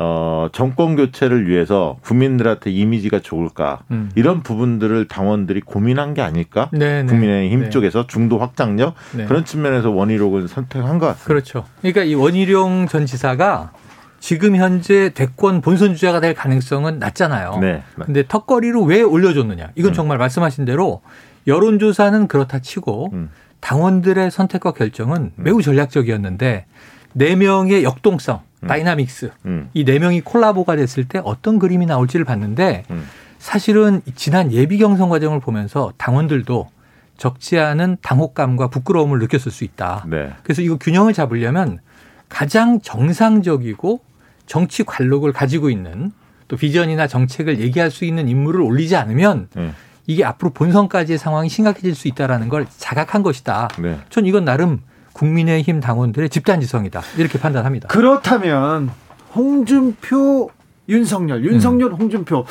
[0.04, 4.10] 어, 정권 교체를 위해서 국민들한테 이미지가 좋을까 음.
[4.16, 6.70] 이런 부분들을 당원들이 고민한 게 아닐까?
[6.72, 7.08] 네, 네.
[7.08, 7.70] 국민의힘 네.
[7.70, 9.26] 쪽에서 중도 확장력 네.
[9.26, 11.28] 그런 측면에서 원희록을 선택한 것 같습니다.
[11.28, 11.66] 그렇죠.
[11.82, 13.72] 그러니까 이 원희룡 전 지사가
[14.20, 17.58] 지금 현재 대권 본선 주자가 될 가능성은 낮잖아요.
[17.62, 17.84] 네.
[18.04, 19.70] 근데 턱걸이로 왜 올려줬느냐?
[19.76, 19.94] 이건 음.
[19.94, 21.02] 정말 말씀하신 대로
[21.46, 23.30] 여론조사는 그렇다 치고 음.
[23.60, 26.66] 당원들의 선택과 결정은 매우 전략적이었는데
[27.14, 29.70] 네 명의 역동성, dynamics 음.
[29.74, 33.08] 이 네 명이 콜라보가 됐을 때 어떤 그림이 나올지를 봤는데 음.
[33.40, 36.70] 사실은 지난 예비 경선 과정을 보면서 당원들도
[37.18, 40.06] 적지 않은 당혹감과 부끄러움을 느꼈을 수 있다.
[40.08, 40.32] 네.
[40.44, 41.80] 그래서 이거 균형을 잡으려면
[42.30, 44.00] 가장 정상적이고
[44.46, 46.12] 정치 관록을 가지고 있는
[46.48, 49.72] 또 비전이나 정책을 얘기할 수 있는 인물을 올리지 않으면 네.
[50.08, 53.70] 이게 앞으로 본선까지의 상황이 심각해질 수 있다라는 걸 자각한 것이다.
[53.80, 54.00] 네.
[54.10, 54.82] 전 이건 나름
[55.14, 57.02] 국민의힘 당원들의 집단지성이다.
[57.18, 57.88] 이렇게 판단합니다.
[57.88, 58.92] 그렇다면
[59.36, 60.50] 홍준표
[60.90, 62.46] 윤석열, 윤석열 홍준표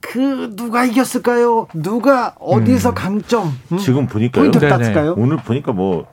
[0.00, 1.68] 그 누가 이겼을까요?
[1.74, 3.78] 누가 어디서 강점 음?
[3.78, 4.42] 지금 보니까요.
[4.42, 4.70] 포인트 네네.
[4.70, 5.14] 땄을까요?
[5.16, 6.06] 오늘 보니까 뭐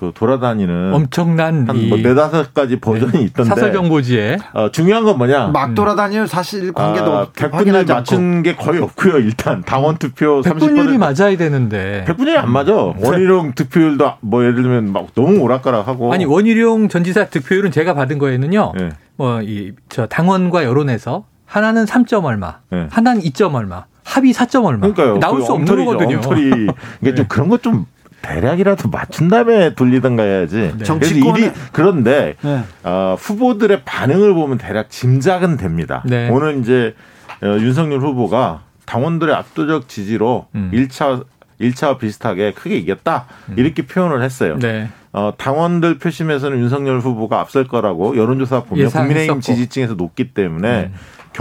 [0.00, 5.48] 그 돌아다니는 엄청난 한이뭐 네다섯 가지 버전이 있던데 사설 정보지에 어, 중요한 건 뭐냐?
[5.48, 8.00] 막 돌아다니요 사실 관계도 아, 없- 100분율 확인하지 않고.
[8.00, 9.18] 맞춘 게 거의 없고요.
[9.18, 12.72] 일단 당원 투표 100분율이 30% 맞아야 되는데 100분율이 안 맞아.
[12.74, 18.18] 원희룡 득표율도 뭐 예를 들면 막 너무 오락가락하고 아니 원희룡 전 지사 득표율은 제가 받은
[18.18, 18.72] 거에는요.
[18.80, 18.88] 예.
[19.16, 22.86] 뭐이저 당원과 여론에서 하나는 3점 얼마, 네.
[22.90, 24.86] 하나는 2점 얼마, 합의 4점 얼마.
[24.88, 25.18] 그러니까요.
[25.18, 26.16] 나올 그수 없는 엉터리죠, 거거든요.
[26.16, 26.48] 엉터리.
[26.50, 27.14] 그러니까 네.
[27.14, 27.84] 좀 그런 것 좀
[28.22, 30.72] 대략이라도 맞춘 다음에 돌리던가 해야지.
[30.76, 32.62] 그래서 정치권은- 일이 그런데 네.
[32.84, 36.02] 어, 후보들의 반응을 보면 대략 짐작은 됩니다.
[36.06, 36.28] 네.
[36.30, 36.94] 오늘 이제
[37.42, 40.70] 어, 윤석열 후보가 당원들의 압도적 지지로 음.
[40.74, 41.24] 1차
[41.60, 44.58] 1차와 비슷하게 크게 이겼다 이렇게 표현을 했어요.
[44.58, 44.88] 네.
[45.12, 49.08] 어, 당원들 표심에서는 윤석열 후보가 앞설 거라고 여론조사 보면 예상했었고.
[49.08, 50.94] 국민의힘 지지층에서 높기 때문에 음.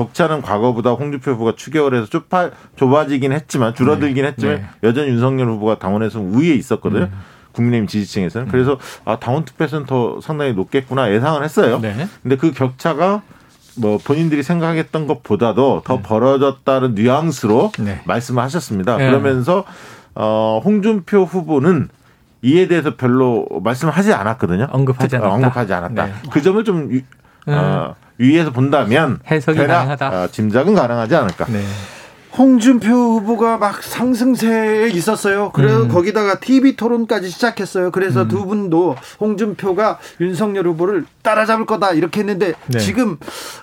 [0.04, 4.66] 격차는 과거보다 홍준표 후보가 추격을 해서 좁아, 좁아지긴 했지만 줄어들긴 했지만 네.
[4.84, 7.04] 여전히 윤석열 후보가 당원에서 우위에 있었거든요.
[7.06, 7.12] 음.
[7.52, 11.80] 국민의힘 지지층에서는 그래서 아 당원 투표에서는 더 상당히 높겠구나 예상을 했어요.
[11.82, 12.08] 네.
[12.24, 13.24] 근데 그 격차가
[13.76, 18.02] 뭐 본인들이 생각했던 것보다도 더 벌어졌다는 뉘앙스로 네.
[18.06, 18.96] 말씀을 하셨습니다.
[18.98, 19.08] 네.
[19.08, 19.66] 그러면서
[20.16, 21.90] 어 홍준표 후보는
[22.42, 24.68] 이에 대해서 별로 말씀을 하지 않았거든요.
[24.72, 25.36] 언급하지 특- 어, 않았다.
[25.36, 26.06] 언급하지 않았다.
[26.06, 26.14] 네.
[26.32, 27.02] 그 점을 좀
[27.48, 30.08] 위, 어, 위에서 본다면 해석이 대략, 가능하다.
[30.24, 31.46] 어, 짐작은 가능하지 않을까.
[31.46, 31.62] 네.
[32.38, 35.52] 홍준표 후보가 막 상승세에 있었어요.
[35.52, 35.88] 그래서 음.
[35.90, 37.92] 거기다가 TV 토론까지 시작했어요.
[37.92, 42.80] 그래서 두 분도 홍준표가 윤석열 후보를 따라잡을 거다 이렇게 했는데 네.
[42.80, 43.18] 지금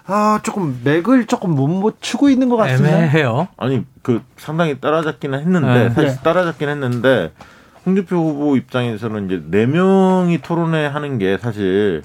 [0.07, 2.99] 아 조금 맥을 조금 못 맞추고 있는 것 같습니다.
[2.99, 3.49] 애매해요.
[3.57, 5.89] 아니 그 상당히 따라잡기는 했는데 네.
[5.91, 6.17] 사실 네.
[6.23, 7.33] 따라잡긴 했는데
[7.87, 12.03] 홍준표 후보 입장에서는 이제 네 명이 토론회 하는 게 사실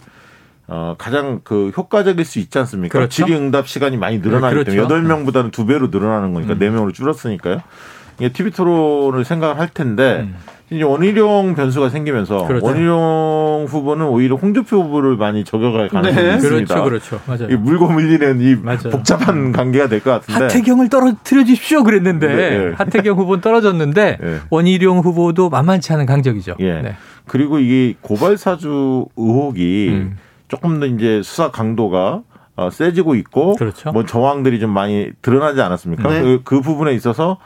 [0.73, 2.93] 어 가장 그 효과적일 수 있지 않습니까?
[2.97, 3.25] 그렇죠.
[3.25, 4.83] 질의응답 시간이 많이 늘어나기 네, 때문에 그렇죠.
[4.83, 6.59] 여덟 명보다는 두 배로 늘어나는 거니까 음.
[6.59, 7.61] 네 명으로 줄었으니까요.
[8.19, 10.35] 이게 TV 토론을 생각을 할 텐데 음.
[10.69, 12.65] 이제 원희룡 변수가 생기면서 그렇죠.
[12.65, 16.35] 원희룡 후보는 오히려 홍준표 후보를 많이 저격할 가능성이 네.
[16.35, 16.81] 있습니다.
[16.83, 17.21] 그렇죠, 그렇죠.
[17.25, 17.53] 맞아요.
[17.53, 18.91] 이 물고 물리는 이 맞아요.
[18.91, 20.43] 복잡한 관계가 될 것 같은데.
[20.45, 22.73] 하태경을 떨어뜨려 주십시오 그랬는데 네, 네.
[22.77, 24.37] 하태경 후보는 떨어졌는데 네.
[24.49, 26.55] 원희룡 후보도 만만치 않은 강적이죠.
[26.61, 26.81] 예.
[26.81, 26.95] 네.
[27.27, 30.17] 그리고 이게 고발 사주 의혹이 음.
[30.51, 32.23] 조금 더 이제 수사 강도가
[32.57, 33.93] 어, 세지고 있고 그렇죠.
[33.93, 36.09] 뭐 정황들이 좀 많이 드러나지 않았습니까?
[36.09, 36.21] 네.
[36.21, 37.37] 그, 그 부분에 있어서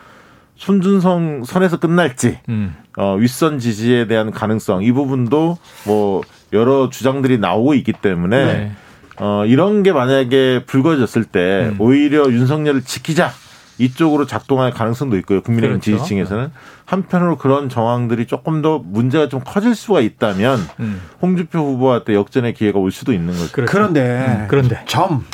[0.55, 2.75] 손준성 선에서 끝날지 음.
[2.97, 8.71] 어, 윗선 지지에 대한 가능성 이 부분도 뭐 여러 주장들이 나오고 있기 때문에 네.
[9.19, 11.75] 어, 이런 게 만약에 불거졌을 때 음.
[11.77, 13.29] 오히려 윤석열을 지키자
[13.77, 15.41] 이쪽으로 작동할 가능성도 있고요.
[15.41, 15.97] 국민의힘 그렇죠.
[15.97, 16.51] 지지층에서는
[16.85, 21.01] 한편으로 그런 정황들이 조금 더 문제가 좀 커질 수가 있다면 음.
[21.21, 23.51] 홍준표 후보한테 역전의 기회가 올 수도 있는 거죠.
[23.51, 23.71] 그렇죠.
[23.71, 25.25] 그런데 음, 그런데 점,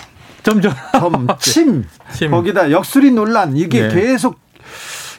[0.43, 2.31] 점점 점, 침, 침.
[2.31, 3.93] 거기다 역술이 논란 이게 네.
[3.93, 4.39] 계속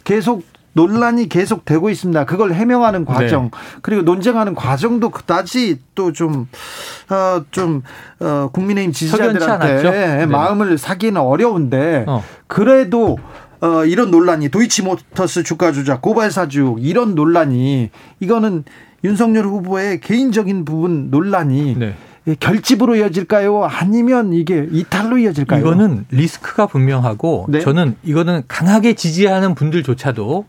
[0.05, 2.25] 계속 논란이 계속 되고 있습니다.
[2.25, 3.51] 그걸 해명하는 과정 네.
[3.83, 6.49] 그리고 논쟁하는 과정도 그다지 또좀좀
[7.11, 7.83] 어, 좀,
[8.21, 9.91] 어, 국민의힘 지지자들한테 않았죠?
[9.91, 10.27] 네.
[10.27, 12.23] 마음을 사기는 어려운데 어.
[12.47, 13.19] 그래도
[13.61, 18.65] 어, 이런 논란이 도이치모터스 주가 조작 고발 사주 이런 논란이 이거는
[19.05, 21.95] 윤석열 후보의 개인적인 부분 논란이 네.
[22.39, 23.65] 결집으로 이어질까요?
[23.65, 25.61] 아니면 이게 이탈로 이어질까요?
[25.61, 27.61] 이거는 리스크가 분명하고 네.
[27.61, 30.47] 저는 이거는 강하게 지지하는 분들조차도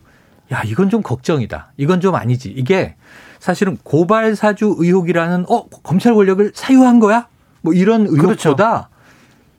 [0.52, 1.72] 야 이건 좀 걱정이다.
[1.76, 2.52] 이건 좀 아니지.
[2.56, 2.94] 이게
[3.40, 7.28] 사실은 고발 사주 의혹이라는 어 검찰 권력을 사유한 거야?
[7.62, 8.50] 뭐 이런 그렇죠.
[8.50, 8.88] 의혹보다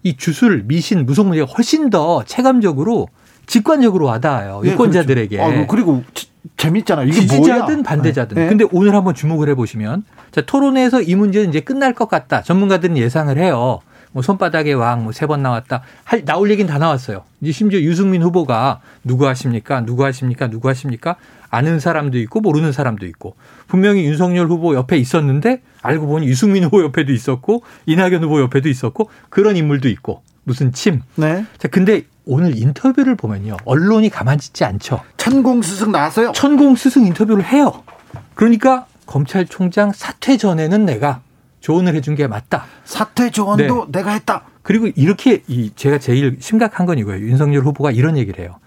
[0.03, 3.07] 이 주술 미신 무속 문제가 훨씬 더 체감적으로
[3.47, 4.61] 직관적으로 와닿아요.
[4.65, 5.37] 예, 유권자들에게.
[5.37, 5.61] 그렇죠.
[5.61, 7.07] 어, 그리고 지- 재밌잖아요.
[7.07, 7.83] 이게 지지자든 뭐야?
[7.83, 8.35] 반대자든.
[8.35, 8.47] 네.
[8.47, 12.41] 근데 오늘 한번 주목을 해보시면 자, 토론회에서 이 문제는 이제 끝날 것 같다.
[12.43, 13.79] 전문가들은 예상을 해요.
[14.15, 15.81] 뭐 손바닥의 왕 뭐 세 번 나왔다.
[16.05, 17.23] 할 나올 얘기는 다 나왔어요.
[17.41, 19.81] 이제 심지어 유승민 후보가 누구 하십니까?
[19.85, 20.49] 누구 하십니까?
[20.49, 21.17] 누구 하십니까?
[21.49, 23.35] 아는 사람도 있고 모르는 사람도 있고
[23.67, 29.09] 분명히 윤석열 후보 옆에 있었는데 알고 보니 유승민 후보 옆에도 있었고 이낙연 후보 옆에도 있었고
[29.29, 31.01] 그런 인물도 있고 무슨 침.
[31.15, 31.45] 네.
[31.57, 33.57] 자, 근데 오늘 인터뷰를 보면요.
[33.65, 35.01] 언론이 가만히 있지 않죠.
[35.17, 36.31] 천공 스승 나왔어요.
[36.31, 37.83] 천공 스승 인터뷰를 해요.
[38.33, 41.21] 그러니까 검찰총장 사퇴 전에는 내가
[41.65, 42.65] 조언을 해준 게 맞다.
[42.83, 44.43] 사퇴 조언도 내가 했다.
[44.61, 47.25] 그리고 이렇게 이 제가 제일 심각한 건 이거예요.
[47.25, 48.59] 윤석열 후보가 이런 얘기를 해요.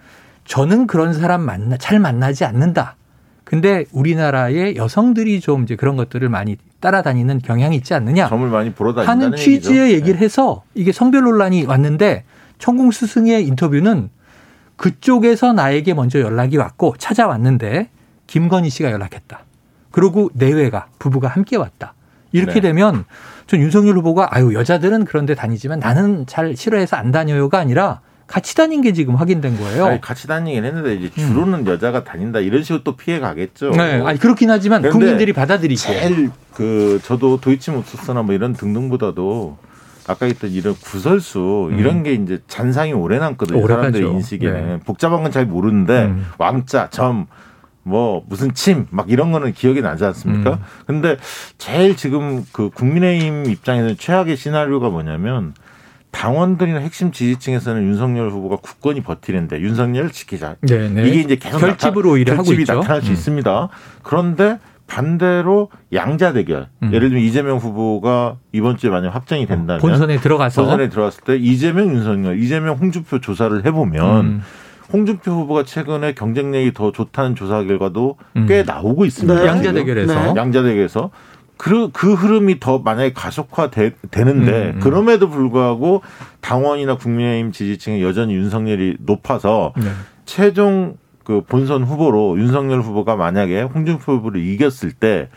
[0.45, 2.97] 저는 그런 사람 만나 잘 만나지 않는다.
[3.45, 8.93] 근데 우리나라의 여성들이 좀 이제 그런 것들을 많이 따라다니는 경향이 있지 않느냐 점을 많이 보러
[8.93, 9.95] 다닌다는 하는 취지의 얘기죠.
[9.95, 12.25] 얘기를 해서 이게 성별 논란이 왔는데
[12.59, 14.11] 천공 스승의 인터뷰는
[14.77, 17.91] 그쪽에서 나에게 먼저 연락이 왔고 찾아왔는데
[18.27, 19.45] 김건희 씨가 연락했다.
[19.93, 21.95] 그리고 내외가 부부가 함께 왔다.
[22.33, 22.61] 이렇게 네.
[22.61, 23.05] 되면
[23.47, 28.83] 전 윤석열 후보가 아유 여자들은 그런데 다니지만 나는 잘 싫어해서 안 다녀요가 아니라 같이 다닌
[28.83, 29.87] 게 지금 확인된 거예요.
[29.87, 33.69] 아니, 같이 다니긴 했는데 이제 주로는 여자가 다닌다 이런 식으로 또 피해 가겠죠.
[33.69, 33.73] 음.
[33.79, 39.57] 네, 아니 그렇긴 하지만 국민들이 받아들이고 제일 그 저도 도이치모터스나 뭐 이런 등등보다도
[40.07, 43.63] 아까 했던 이런 구설수 이런 게 이제 잔상이 오래 남거든요.
[43.63, 43.67] 음.
[43.67, 43.99] 가죠.
[43.99, 44.79] 인식에는 네.
[44.85, 46.27] 복잡한 건 잘 모르는데 음.
[46.37, 47.27] 왕자 점.
[47.89, 50.51] 뭐 무슨 침 막 이런 거는 기억이 나지 않습니까?
[50.53, 50.59] 음.
[50.87, 51.17] 근데
[51.57, 55.55] 제일 지금 그 국민의힘 입장에서는 최악의 시나리오가 뭐냐면
[56.11, 60.57] 당원들이나 핵심 지지층에서는 윤석열 후보가 굳건히 버티는데 윤석열을 지키자.
[60.63, 61.07] 네, 네.
[61.09, 62.75] 이게 이제 계속 결집으로 오히려 하고 결집이 있죠.
[62.77, 63.13] 나타날 수 음.
[63.13, 63.69] 있습니다.
[64.03, 66.69] 그런데 반대로 양자 대결.
[66.83, 66.93] 음.
[66.95, 71.89] 예를 들면 이재명 후보가 이번 주에 만약 확정이 된다면 본선에 들어가서 본선에 들어갔을 때 이재명
[71.91, 74.43] 윤석열, 이재명 홍준표 조사를 해보면 음.
[74.93, 78.47] 홍준표 후보가 최근에 경쟁력이 더 좋다는 조사 결과도 음.
[78.49, 79.41] 꽤 나오고 있습니다.
[79.41, 79.47] 네.
[79.47, 79.73] 양자.
[79.73, 80.41] 대결에서 네.
[80.41, 81.11] 양자 대결에서
[81.57, 84.81] 그, 그 흐름이 더 만약에 가속화 되, 는데 음, 음.
[84.81, 86.03] 그럼에도 불구하고
[86.41, 89.91] 당원이나 국민의힘 지지층이 여전히 윤석열이 높아서 네.
[90.25, 95.29] 최종 그 본선 후보로 윤석열 후보가 만약에 홍준표 후보를 이겼을 때그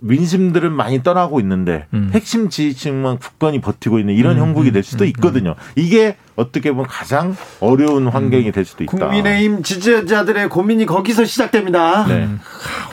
[0.00, 2.10] 민심들은 많이 떠나고 있는데 음.
[2.14, 5.54] 핵심 지지층만 굳건히 버티고 있는 이런 음, 형국이 될 음, 수도 음, 있거든요.
[5.76, 8.90] 이게 어떻게 보면 가장 어려운 환경이 될 수도 있다.
[8.90, 12.06] 국민의힘 지지자들의 고민이 거기서 시작됩니다.
[12.06, 12.28] 네.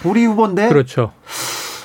[0.03, 1.11] 우리 후보인데 그렇죠.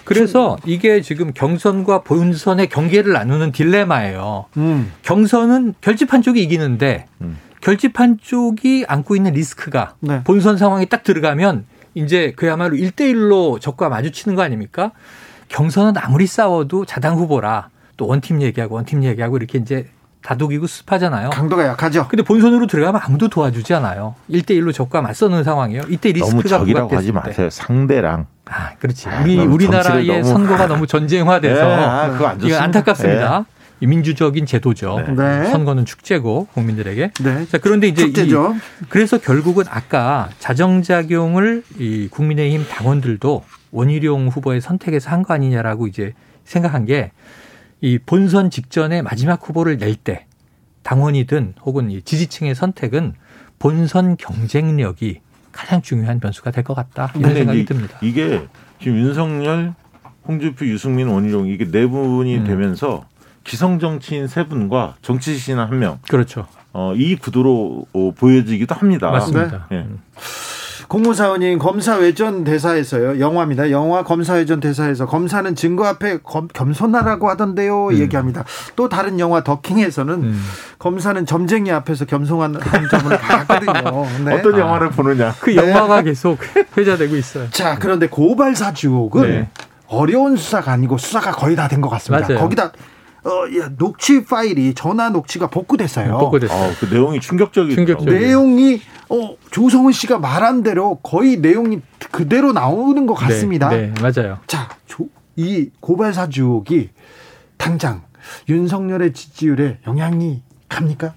[0.05, 4.47] 그래서 이게 지금 경선과 본선의 경계를 나누는 딜레마예요.
[4.57, 4.93] 음.
[5.03, 7.39] 경선은 결집한 쪽이 이기는데 음.
[7.61, 10.23] 결집한 쪽이 안고 있는 리스크가 네.
[10.23, 11.65] 본선 상황에 딱 들어가면
[11.97, 14.93] 이제 그야말로 1대1로 적과 마주치는 거 아닙니까?
[15.49, 19.87] 경선은 아무리 싸워도 자당 후보라 또 원팀 얘기하고 원팀 얘기하고 이렇게 이제
[20.23, 21.31] 다독이고 습하잖아요.
[21.31, 22.09] 강도가 약하죠.
[22.09, 24.15] 근데 본선으로 들어가면 아무도 도와주지 않아요.
[24.31, 25.85] 1대1로 적과 맞서는 상황이에요.
[25.89, 27.43] 이때 너무 리스크가 적이라고 하지 부각됐을 때.
[27.45, 27.51] 마세요.
[27.51, 28.27] 상대랑.
[28.47, 29.09] 아, 그렇지.
[29.09, 32.63] 아, 우리 너무 우리나라의 너무- 선거가 너무 전쟁화돼서 네, 아, 그거 안 이거 좋습니다.
[32.65, 33.45] 안타깝습니다.
[33.49, 35.05] 이 민주적인 제도죠.
[35.07, 35.15] 네.
[35.15, 35.51] 네.
[35.51, 37.11] 선거는 축제고 국민들에게.
[37.23, 37.47] 네.
[37.47, 38.55] 자, 그런데 이제 축제죠.
[38.57, 46.15] 이, 그래서 결국은 아까 자정작용을 이 국민의힘 당원들도 원희룡 후보의 선택에서 한 거 아니냐라고 이제
[46.45, 47.11] 생각한 게
[47.83, 50.25] 이 본선 직전에 마지막 후보를 낼 때
[50.83, 53.13] 당원이든 혹은 이 지지층의 선택은
[53.59, 55.21] 본선 경쟁력이
[55.53, 57.13] 가장 중요한 변수가 될 것 같다.
[57.17, 57.99] 이런 생각이 듭니다.
[58.01, 58.47] 이게
[58.81, 59.75] 지금 윤석열,
[60.27, 62.45] 홍준표, 유승민, 원희룡 이게 네 분이 음.
[62.45, 63.05] 되면서
[63.47, 66.47] 기성 정치인 세 분과 정치 신한 명, 그렇죠.
[66.73, 69.11] 어, 이 구도로 어, 보여지기도 합니다.
[69.11, 69.67] 맞습니다.
[69.73, 69.77] 예.
[69.77, 70.01] 음.
[70.89, 73.19] 공무사원인 검사 외전 대사에서요.
[73.19, 73.73] 영화입니다.
[73.73, 77.89] 영화 검사 외전 대사에서 검사는 증거 앞에 검, 겸손하라고 하던데요.
[77.89, 77.99] 음.
[77.99, 78.45] 얘기합니다.
[78.77, 80.43] 또 다른 영화 더킹에서는 음.
[80.79, 84.07] 검사는 점쟁이 앞에서 겸손한 한 점을 봤거든요.
[84.27, 84.35] 네.
[84.35, 84.59] 어떤 아.
[84.61, 85.35] 영화를 보느냐.
[85.41, 86.39] 그 영화가 계속
[86.77, 87.49] 회자되고 있어요.
[87.51, 89.49] 자, 그런데 고발 사주 의혹은 네.
[89.89, 92.29] 어려운 수사가 아니고 수사가 거의 다 된 것 같습니다.
[92.29, 92.41] 맞아요.
[92.41, 92.71] 거기다
[93.27, 96.17] 어, 야, 녹취 파일이 전화 녹취가 복구됐어요.
[96.19, 96.57] 복구됐어요.
[96.71, 98.05] 어, 그 내용이 충격적이죠.
[98.05, 101.81] 내용이 어, 조성은 씨가 말한 대로 거의 내용이
[102.13, 103.69] 그대로 나오는 것 같습니다.
[103.71, 104.39] 네, 네, 맞아요.
[104.47, 106.91] 자, 조- 이 고발 사주 의혹이
[107.57, 108.03] 당장
[108.49, 111.15] 윤석열의 지지율에 영향이 갑니까?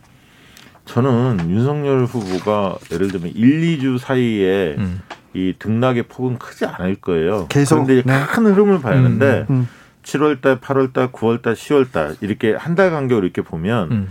[0.85, 5.01] 저는 윤석열 후보가 예를 들면 1, 2주 사이에 음.
[5.35, 7.45] 이 등락의 폭은 크지 않을 거예요.
[7.49, 8.25] 계속, 그런데 이제 네.
[8.25, 9.67] 큰 흐름을 봐야 하는데 음.
[10.13, 14.07] 7월달, 8월달, 9월달, 10월달 이렇게 한 달 간격으로 이렇게 보면 음.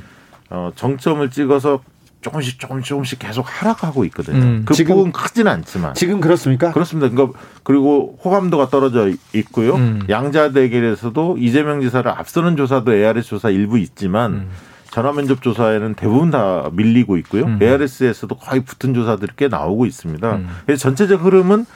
[0.50, 1.80] 어, 정점을 찍어서
[2.20, 4.38] 조금씩 조금씩 조금씩 계속 하락하고 있거든요.
[4.42, 4.62] 음.
[4.66, 6.72] 그 지금- 폭은 크지는 않지만 지금 그렇습니까?
[6.72, 7.08] 그렇습니다.
[7.08, 9.74] 그러니까 그리고 호감도가 떨어져 있고요.
[9.76, 10.02] 음.
[10.08, 14.50] 양자 대결에서도 이재명 지사를 앞서는 조사도 ARS 조사 일부 있지만 음.
[14.90, 17.44] 전화 면접 조사에는 대부분 다 밀리고 있고요.
[17.44, 17.58] 음.
[17.62, 20.36] ARS에서도 거의 붙은 조사들이 꽤 나오고 있습니다.
[20.36, 20.48] 음.
[20.66, 21.66] 그래서 전체적 흐름은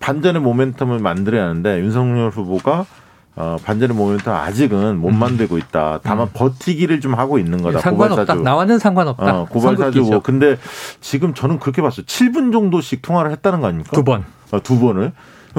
[0.00, 2.86] 반전의 모멘텀을 만들어야 하는데 윤석열 후보가
[3.34, 6.00] 어, 반전의 모멘텀 아직은 못 만들고 있다.
[6.02, 7.78] 다만 버티기를 좀 하고 있는 거다.
[7.78, 7.80] 음.
[7.80, 8.22] 상관없다.
[8.24, 8.42] 고발사주.
[8.42, 9.34] 나와는 상관없다.
[9.40, 9.76] 어, 고발사주.
[9.92, 10.10] 선긋기죠.
[10.10, 10.20] 뭐.
[10.20, 10.58] 근데
[11.00, 12.04] 지금 저는 그렇게 봤어요.
[12.04, 13.90] 7분 정도씩 통화를 했다는 거 아닙니까?
[13.94, 14.24] 두 번.
[14.50, 15.12] 어, 두 번을.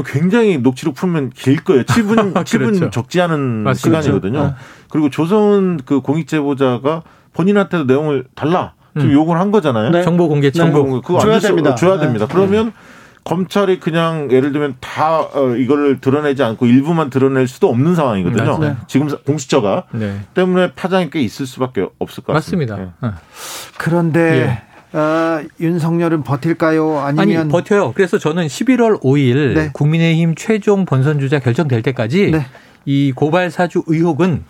[0.08, 1.84] 굉장히 녹취록 풀면 길 거예요.
[1.84, 2.90] 7분, 7분 그렇죠.
[2.90, 4.02] 적지 않은 맞습니다.
[4.02, 4.40] 시간이거든요.
[4.40, 4.56] 어.
[4.90, 7.04] 그리고 조성은 그 공익제보자가
[7.34, 8.74] 본인한테도 내용을 달라.
[8.96, 9.14] 지금 음.
[9.14, 9.90] 요구를 한 거잖아요.
[9.90, 10.04] 네.
[10.04, 10.90] 정보 공개 정보 청구.
[10.92, 11.08] 공개.
[11.08, 11.40] 그거 줘야.
[11.40, 11.72] 됩니다.
[11.72, 12.02] 어, 줘야 네.
[12.02, 12.28] 됩니다.
[12.30, 12.74] 그러면
[13.24, 18.58] 검찰이 그냥 예를 들면 다 어, 이거를 드러내지 않고 일부만 드러낼 수도 없는 상황이거든요.
[18.60, 18.76] 네.
[18.88, 20.20] 지금 공수처가 네.
[20.34, 22.76] 때문에 파장이 꽤 있을 수밖에 없을 것 같습니다.
[22.76, 22.94] 맞습니다.
[23.02, 23.08] 예.
[23.08, 23.14] 어.
[23.78, 24.62] 그런데
[24.92, 27.00] 어, 윤석열은 버틸까요?
[27.00, 27.94] 아니면 아니 버텨요.
[27.94, 29.70] 그래서 저는 11월 5일 네.
[29.74, 32.46] 국민의힘 최종 본선 주자 결정될 때까지 네.
[32.86, 34.44] 이 고발 사주 의혹은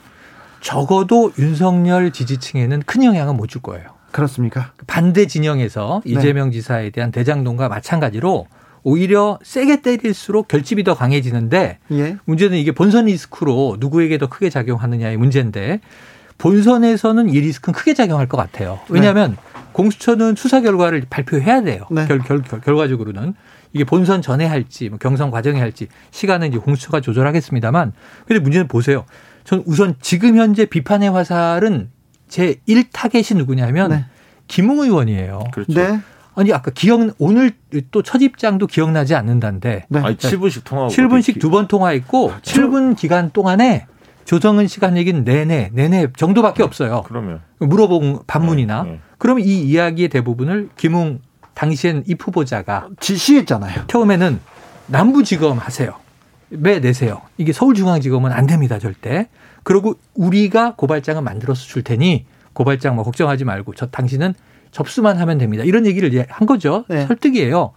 [0.62, 3.88] 적어도 윤석열 지지층에는 큰 영향은 못 줄 거예요.
[4.12, 4.72] 그렇습니까?
[4.88, 6.12] 반대 진영에서 네.
[6.14, 8.48] 이재명 지사에 대한 대장동과 마찬가지로
[8.84, 12.18] 오히려 세게 때릴수록 결집이 더 강해지는데 예.
[12.26, 15.80] 문제는 이게 본선 리스크로 누구에게 더 크게 작용하느냐의 문제인데
[16.38, 18.80] 본선에서는 이 리스크는 크게 작용할 것 같아요.
[18.90, 19.38] 왜냐하면
[19.72, 21.86] 공수처는 수사 결과를 발표해야 돼요.
[21.90, 22.06] 네.
[22.08, 23.34] 결, 결, 결, 결과적으로는
[23.72, 27.94] 이게 본선 전에 할지 뭐 경선 과정에 할지 시간은 이제 공수처가 조절하겠습니다만
[28.28, 29.06] 근데 문제는 보세요.
[29.44, 31.90] 전 우선 지금 현재 비판의 화살은
[32.28, 34.06] 제 1타겟이 누구냐면 네.
[34.48, 35.46] 김웅 의원이에요.
[35.54, 35.74] 그렇죠.
[35.74, 36.00] 네.
[36.36, 37.52] 아니 아까 기억 오늘
[37.92, 40.00] 또 첫 입장도 기억나지 않는다는데 네.
[40.00, 43.86] 아니 7분씩 통화하고 7분씩 두 번 통화했고 아, 7분 기간 동안에
[44.26, 47.04] 조정은 시간 얘기는 내내 내내 정도밖에 없어요.
[47.08, 49.00] 그러면 물어본 반문이나 네, 네.
[49.18, 51.20] 그러면 이 이야기의 대부분을 김웅
[51.54, 53.84] 당시엔 이 후보자가 지시했잖아요.
[53.88, 54.40] 처음에는
[54.88, 55.94] 남부지검 하세요.
[56.50, 57.22] 매 내세요.
[57.38, 59.28] 이게 서울중앙지검은 안 됩니다 절대.
[59.64, 64.34] 그리고 우리가 고발장을 만들어서 줄 테니 고발장 뭐 걱정하지 말고 저 당신은
[64.74, 65.64] 접수만 하면 됩니다.
[65.64, 66.84] 이런 얘기를 이제 한 거죠.
[66.90, 67.06] 네.
[67.06, 67.72] 설득이에요.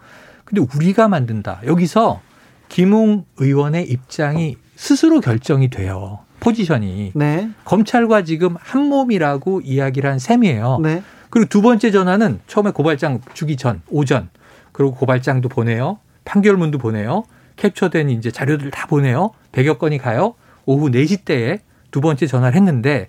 [0.44, 1.60] 근데 우리가 만든다.
[1.66, 2.20] 여기서
[2.68, 6.20] 김웅 의원의 입장이 스스로 결정이 돼요.
[6.40, 7.12] 포지션이.
[7.14, 7.50] 네.
[7.64, 10.80] 검찰과 지금 한 몸이라고 이야기를 한 셈이에요.
[10.82, 11.02] 네.
[11.30, 14.30] 그리고 두 번째 전화는 처음에 고발장 주기 전 오전
[14.72, 15.98] 그리고 고발장도 보내요.
[16.24, 17.24] 판결문도 보내요.
[17.56, 19.32] 캡처된 이제 자료들 다 보내요.
[19.52, 20.34] 100여 건이 가요.
[20.64, 23.08] 오후 4시 때에 두 번째 전화를 했는데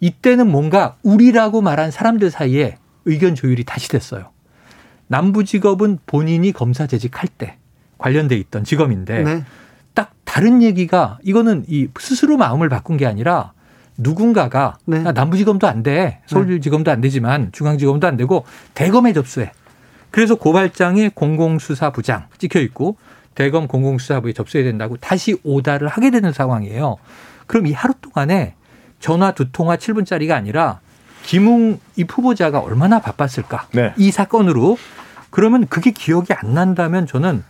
[0.00, 4.30] 이때는 뭔가 우리라고 말한 사람들 사이에 의견 조율이 다시 됐어요.
[5.08, 7.56] 남부지검은 본인이 검사 재직할 때
[7.98, 9.44] 관련돼 있던 직업인데 네.
[9.94, 13.52] 딱 다른 얘기가 이거는 이 스스로 마음을 바꾼 게 아니라
[13.98, 15.04] 누군가가 네.
[15.04, 16.20] 야, 남부지검도 안 돼.
[16.26, 18.44] 서울지검도 안 되지만 중앙지검도 안 되고
[18.74, 19.52] 대검에 접수해.
[20.10, 22.96] 그래서 고발장에 공공수사부장 찍혀 있고
[23.34, 26.96] 대검 공공수사부에 접수해야 된다고 다시 오다를 하게 되는 상황이에요.
[27.46, 28.54] 그럼 이 하루 동안에
[29.00, 30.80] 전화 두 통화 7분짜리가 아니라
[31.24, 33.66] 김웅 이 후보자가 얼마나 바빴을까?
[33.72, 33.92] 네.
[33.96, 34.78] 이 사건으로
[35.30, 37.42] 그러면 그게 기억이 안 난다면 저는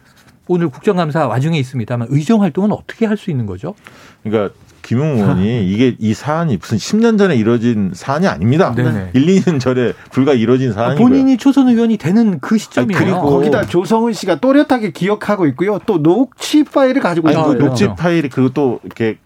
[0.46, 3.74] 오늘 국정감사 와중에 있습니다만 의정 활동은 어떻게 할 수 있는 거죠?
[4.22, 8.74] 그러니까 김용 의원이 이게 이 사안이 무슨 10년 전에 이뤄진 사안이 아닙니다.
[8.74, 9.10] 네네.
[9.14, 11.06] 1, 2년 전에 불과 이뤄진 사안이고요.
[11.08, 12.98] 본인이 초선 의원이 되는 그 시점이에요.
[12.98, 15.78] 아니, 그리고 거기다 조성은 씨가 또렷하게 기억하고 있고요.
[15.86, 17.56] 또 녹취 파일을 가지고 아니, 있어요.
[17.56, 19.18] 그 녹취 파일이 그리고 또 이렇게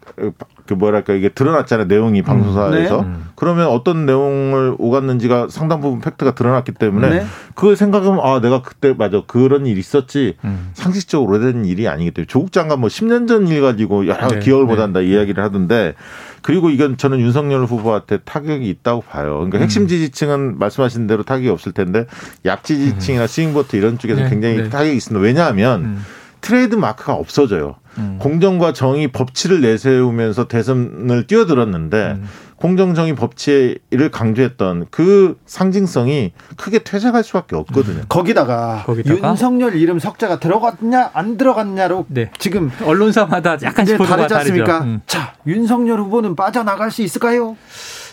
[0.67, 3.09] 그 뭐랄까 이게 드러났잖아요 내용이 방송사에서 네.
[3.35, 7.27] 그러면 어떤 내용을 오갔는지가 상당 부분 팩트가 드러났기 때문에 네.
[7.55, 10.71] 그걸 생각하면 아 내가 그때 맞아 그런 일이 있었지 음.
[10.75, 14.67] 상식적으로 오래된 일이 아니기 때문에 조국 장관 뭐 10년 전 일 가지고 여러 네, 기억을
[14.67, 14.73] 네.
[14.73, 15.95] 못한다 이야기를 하던데
[16.43, 19.35] 그리고 이건 저는 윤석열 후보한테 타격이 있다고 봐요.
[19.37, 19.63] 그러니까 음.
[19.63, 22.07] 핵심 지지층은 말씀하신 대로 타격이 없을 텐데
[22.45, 24.69] 약 지지층이나 스윙보트 이런 쪽에서 네, 굉장히 네.
[24.69, 25.23] 타격이 있습니다.
[25.23, 26.05] 왜냐하면 음.
[26.41, 27.77] 트레이드 마크가 없어져요.
[27.99, 28.19] 음.
[28.21, 32.29] 공정과 정의 법치를 내세우면서 대선을 뛰어들었는데 음.
[32.57, 38.03] 공정 정의 법치를 강조했던 그 상징성이 크게 퇴색할 수밖에 없거든요.
[38.09, 39.29] 거기다가, 거기다가?
[39.29, 42.31] 윤석열 이름 석자가 들어갔냐 안 들어갔냐로 네.
[42.39, 44.81] 지금 언론사마다 약간씩 이제 보도가 다르지 않습니까?
[44.81, 45.01] 음.
[45.07, 47.57] 자, 윤석열 후보는 빠져나갈 수 있을까요?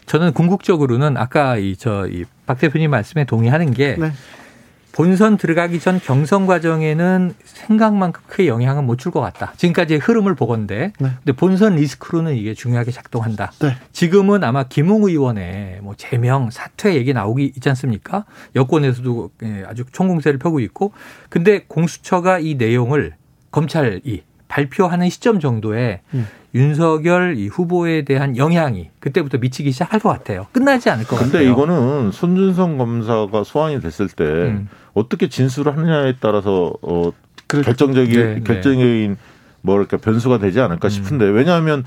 [0.05, 4.11] 저는 궁극적으로는 아까 이 저이박 대표님 말씀에 동의하는 게 네.
[4.94, 9.52] 본선 들어가기 전 경선 과정에는 생각만큼 크게 영향은 못 줄 것 같다.
[9.58, 11.10] 지금까지의 흐름을 보건데, 네.
[11.18, 13.52] 근데 본선 리스크로는 이게 중요하게 작동한다.
[13.60, 13.76] 네.
[13.91, 18.26] 지금은 아마 김웅 의원의 뭐 제명 사퇴 얘기 나오기 있지 않습니까?
[18.56, 20.94] 여권에서도 예, 아주 총공세를 펴고 있고,
[21.30, 23.16] 근데 공수처가 이 내용을
[23.52, 26.28] 검찰이 발표하는 시점 정도에 음.
[26.54, 30.46] 윤석열 이 후보에 대한 영향이 그때부터 미치기 시작할 것 같아요.
[30.52, 31.52] 끝나지 않을 것 근데 같아요.
[31.52, 34.70] 이거는 손준성 검사가 소환이 됐을 때 음.
[34.94, 37.12] 어떻게 진술을 하느냐에 따라서 어
[37.48, 37.66] 그렇죠.
[37.66, 38.44] 결정적인 네, 네.
[38.44, 39.18] 결정적인
[39.62, 41.84] 뭐랄까 변수가 되지 않을까 싶은데 왜냐하면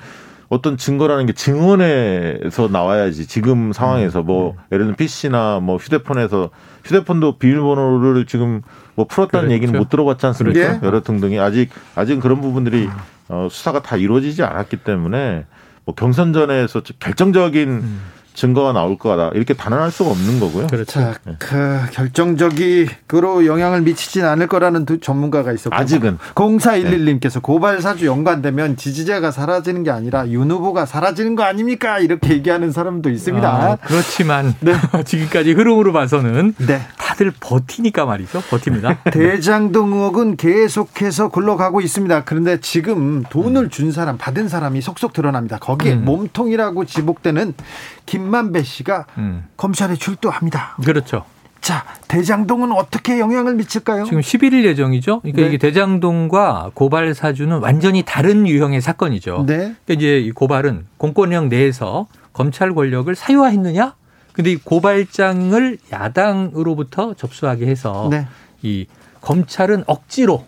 [0.48, 4.56] 어떤 증거라는 게 증언에서 나와야지 지금 상황에서 뭐 음.
[4.72, 6.50] 예를 들면 PC나 뭐 휴대폰에서
[6.84, 8.62] 휴대폰도 비밀번호를 지금
[8.94, 9.54] 뭐 풀었다는 그렇죠.
[9.54, 10.60] 얘기는 못 들어봤지 않습니까?
[10.60, 10.86] 그렇죠.
[10.86, 12.88] 여러 등등이 아직 아직 그런 부분들이
[13.28, 15.46] 어, 수사가 다 이루어지지 않았기 때문에
[15.84, 18.00] 뭐 경선 전에서 결정적인 음.
[18.36, 20.66] 증거가 나올 거다 이렇게 단언할 수가 없는 거고요.
[20.68, 20.92] 그렇죠.
[20.92, 28.76] 자, 그 결정적으로 영향을 미치진 않을 거라는 두 전문가가 있었고 아직은 0411님께서 고발 사주 연관되면
[28.76, 31.98] 지지자가 사라지는 게 아니라 윤 후보가 사라지는 거 아닙니까?
[31.98, 33.48] 이렇게 얘기하는 사람도 있습니다.
[33.48, 34.74] 아, 그렇지만 네.
[35.04, 36.82] 지금까지 흐름으로 봐서는 네.
[36.98, 38.42] 다들 버티니까 말이죠.
[38.50, 38.98] 버팁니다.
[39.10, 42.24] 대장동 의혹은 계속해서 굴러가고 있습니다.
[42.24, 45.58] 그런데 지금 돈을 준 사람, 받은 사람이 속속 드러납니다.
[45.58, 46.04] 거기에 음.
[46.04, 47.54] 몸통이라고 지목되는
[48.04, 49.44] 김 만배 씨가 음.
[49.56, 50.76] 검찰에 출두합니다.
[50.84, 51.24] 그렇죠.
[51.60, 54.04] 자, 대장동은 어떻게 영향을 미칠까요?
[54.04, 55.20] 지금 11일 예정이죠.
[55.20, 55.48] 그러니까 네.
[55.48, 59.44] 이게 대장동과 고발 사주는 완전히 다른 유형의 사건이죠.
[59.46, 59.56] 네.
[59.56, 63.94] 그러니까 이제 이 고발은 공권력 내에서 검찰 권력을 사유화했느냐?
[64.32, 68.28] 근데 이 고발장을 야당으로부터 접수하게 해서 네.
[68.62, 68.86] 이
[69.22, 70.44] 검찰은 억지로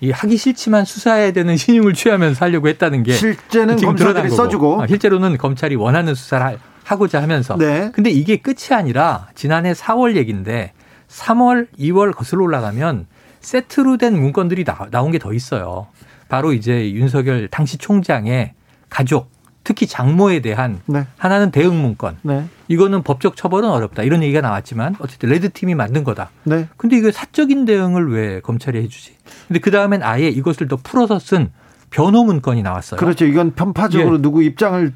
[0.00, 4.28] 이 하기 싫지만 수사해야 되는 신용을 취하면서 하려고 했다는 게 실제는 거고.
[4.28, 4.82] 써주고.
[4.82, 6.58] 아, 실제로는 검찰이 원하는 수사를
[6.88, 7.56] 하- 하고자 하면서.
[7.56, 7.90] 네.
[7.92, 10.72] 근데 이게 끝이 아니라 지난해 4월 얘기인데
[11.08, 13.06] 3월, 2월 거슬러 올라가면
[13.40, 15.86] 세트로 된 문건들이 나, 나온 게 더 있어요.
[16.28, 18.52] 바로 이제 윤석열 당시 총장의
[18.90, 19.30] 가족,
[19.64, 21.06] 특히 장모에 대한 네.
[21.18, 22.18] 하나는 대응 문건.
[22.22, 22.44] 네.
[22.68, 24.02] 이거는 법적 처벌은 어렵다.
[24.02, 26.30] 이런 얘기가 나왔지만 어쨌든 레드팀이 만든 거다.
[26.44, 26.68] 네.
[26.76, 29.14] 근데 이거 사적인 대응을 왜 검찰이 해주지?
[29.46, 31.50] 근데 그 다음엔 아예 이것을 더 풀어서 쓴
[31.90, 32.98] 변호 문건이 나왔어요.
[32.98, 33.24] 그렇죠.
[33.24, 34.92] 이건 편파적으로 누구 입장을 어,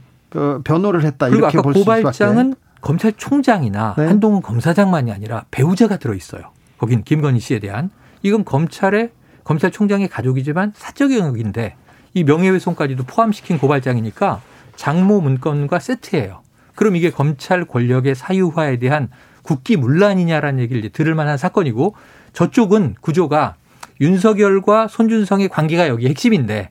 [0.65, 4.07] 변호를 했다 그리고 이렇게 아까 볼수 있을 고발장은 검찰총장이나 네.
[4.07, 6.51] 한동훈 검사장만이 아니라 배우자가 들어 있어요.
[6.79, 7.91] 거긴 김건희 씨에 대한
[8.23, 9.11] 이건 검찰의
[9.45, 11.77] 검찰총장의 가족이지만 사적 영역인데
[12.15, 14.41] 이 명예훼손까지도 포함시킨 고발장이니까
[14.77, 16.43] 장모 문건과 세트예요.
[16.75, 19.09] 그럼 이게 검찰 권력의 사유화에 대한
[19.43, 21.95] 국기 문란이냐라는 얘기를 이제 들을 만한 사건이고
[22.33, 23.57] 저쪽은 구조가
[24.01, 26.71] 윤석열과 손준성의 관계가 여기 핵심인데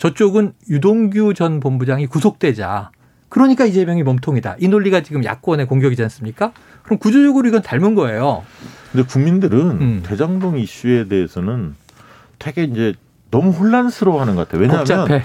[0.00, 2.90] 저쪽은 유동규 전 본부장이 구속되자
[3.28, 4.56] 그러니까 이재명이 몸통이다.
[4.58, 6.52] 이 논리가 지금 야권의 공격이지 않습니까?
[6.82, 8.42] 그럼 구조적으로 이건 닮은 거예요.
[8.90, 10.02] 근데 국민들은 음.
[10.04, 11.74] 대장동 이슈에 대해서는
[12.38, 12.94] 되게 이제
[13.30, 14.62] 너무 혼란스러워하는 것 같아요.
[14.62, 15.22] 왜냐하면 복잡해.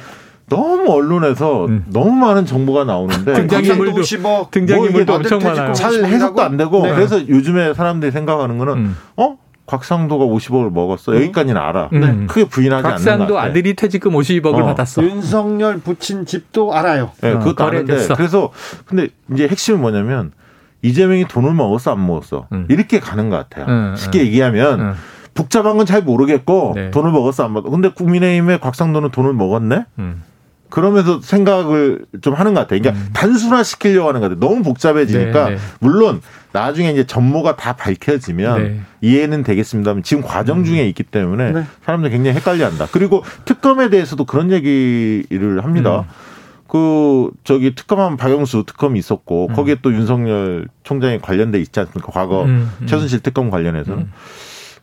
[0.50, 1.86] 너무 언론에서 음.
[1.88, 5.74] 너무 많은 정보가 나오는데 등장인물도 뭐 등장인물도 뭐 엄청 많아요.
[5.74, 6.94] 잘 해석도 안 되고 네.
[6.94, 8.98] 그래서 요즘에 사람들이 생각하는 거는 음.
[9.16, 11.89] 어 곽상도가 50억을 먹었어 여기까지는 알아.
[11.93, 12.28] 음.
[12.28, 13.47] 크게 부인하지 않는 것 박상도 같아.
[13.47, 14.66] 아들이 퇴직금 50억을 어.
[14.66, 15.03] 받았어.
[15.03, 17.11] 윤석열 붙인 집도 알아요.
[17.22, 18.07] 네, 어, 그것도 아는데.
[18.16, 18.51] 그래서
[18.86, 20.32] 근데 이제 핵심은 뭐냐면
[20.84, 22.68] 이재명이 돈을 먹었어 안 먹었어 음.
[22.70, 23.66] 이렇게 가는 것 같아요.
[23.68, 24.26] 음, 쉽게 음.
[24.26, 24.93] 얘기하면 음.
[25.34, 26.91] 복잡한 건 잘 모르겠고 네.
[26.91, 27.72] 돈을 먹었어 안 먹었어.
[27.72, 29.86] 근데 국민의힘의 곽상도는 돈을 먹었네.
[29.99, 30.24] 음.
[30.70, 32.82] 그러면서 생각을 좀 하는 것 같아요.
[32.82, 34.39] 그러니까 단순화 시키려고 하는 것 같아요.
[34.39, 35.61] 너무 복잡해지니까 네, 네.
[35.80, 36.22] 물론
[36.56, 38.82] 나중에 이제 전모가 다 밝혀지면 네.
[39.01, 41.64] 이해는 되겠습니다만 지금 과정 중에 있기 때문에 네.
[41.84, 42.88] 사람들 이 굉장히 헷갈려한다.
[42.91, 45.99] 그리고 특검에 대해서도 그런 얘기를 합니다.
[45.99, 46.06] 음.
[46.68, 49.53] 그 저기 특검하면 박영수 특검이 있었고 음.
[49.53, 52.12] 거기에 또 윤석열 총장이 관련돼 있지 않습니까?
[52.12, 52.88] 과거 음, 음.
[52.88, 54.12] 최순실 특검 관련해서는 음.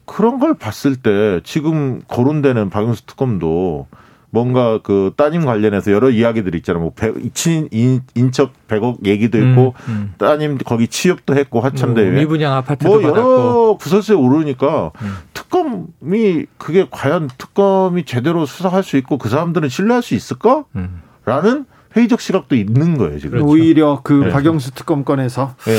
[0.05, 3.89] 그런 걸 봤을 때 지금 거론되는 박영수 특검도
[4.35, 6.83] 뭔가 그 따님 관련해서 여러 이야기들이 있잖아요.
[6.83, 10.15] 뭐 백, 친 인, 인척 100억 얘기도 있고 음, 음.
[10.17, 13.77] 따님 거기 취업도 했고 뭐 화천대유에 미분양 아파트도 뭐 여러 받았고.
[13.77, 15.17] 구설수에 오르니까 음.
[15.35, 20.65] 특검이 그게 과연 특검이 제대로 수사할 수 있고 그 사람들은 신뢰할 수 있을까?
[20.77, 21.03] 음.
[21.27, 23.33] 라는 회의적 시각도 있는 거예요, 지금.
[23.33, 23.47] 그렇죠.
[23.47, 24.31] 오히려 그 네.
[24.31, 25.79] 박영수 특검권에서 예.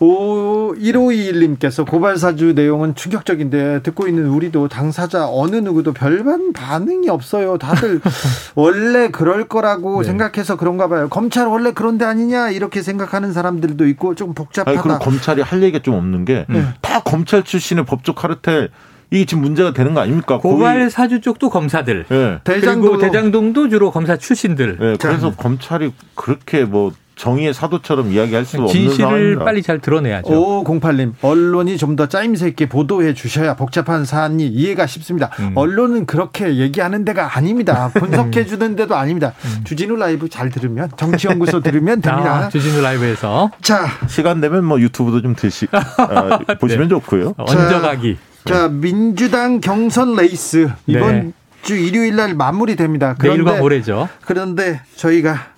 [0.00, 7.58] 오 1521님께서 고발사주 내용은 충격적인데 듣고 있는 우리도 당사자 어느 누구도 별반 반응이 없어요.
[7.58, 8.00] 다들
[8.54, 10.06] 원래 그럴 거라고 네.
[10.06, 11.08] 생각해서 그런가 봐요.
[11.08, 14.82] 검찰 원래 그런 데 아니냐 이렇게 생각하는 사람들도 있고 좀 아니, 복잡하다.
[14.82, 16.62] 그리고 검찰이 할 얘기가 좀 없는 게다 네.
[17.04, 18.70] 검찰 출신의 법조 카르텔
[19.10, 20.38] 이게 지금 문제가 되는 거 아닙니까?
[20.38, 22.04] 고발 사주 쪽도 검사들.
[22.10, 22.40] 예.
[22.44, 24.78] 대장동 그리고 대장동도 주로 검사 출신들.
[24.80, 29.44] 예, 그래서 검찰이 그렇게 뭐 정의의 사도처럼 이야기할 수 없는 진실을 상황입니다.
[29.44, 30.28] 빨리 잘 드러내야죠.
[30.64, 35.30] 5508님, 언론이 좀 더 짜임새 있게 보도해 주셔야 복잡한 사안이 이해가 쉽습니다.
[35.40, 35.50] 음.
[35.56, 37.90] 언론은 그렇게 얘기하는 데가 아닙니다.
[37.98, 39.32] 분석해 주는 데도 아닙니다.
[39.64, 42.36] 주진우 라이브 잘 들으면, 정치연구소 들으면 됩니다.
[42.36, 47.34] 아, 주진우 라이브에서 자, 시간 되면 뭐 유튜브도 좀 드시 어, 보시면 좋고요.
[47.36, 48.16] 얹어가기.
[48.44, 51.32] 자, 민주당 경선 레이스 이번 네.
[51.62, 53.16] 주 일요일 날 마무리됩니다.
[53.20, 54.08] 내일과 그런데 모레죠.
[54.24, 55.48] 그런데 저희가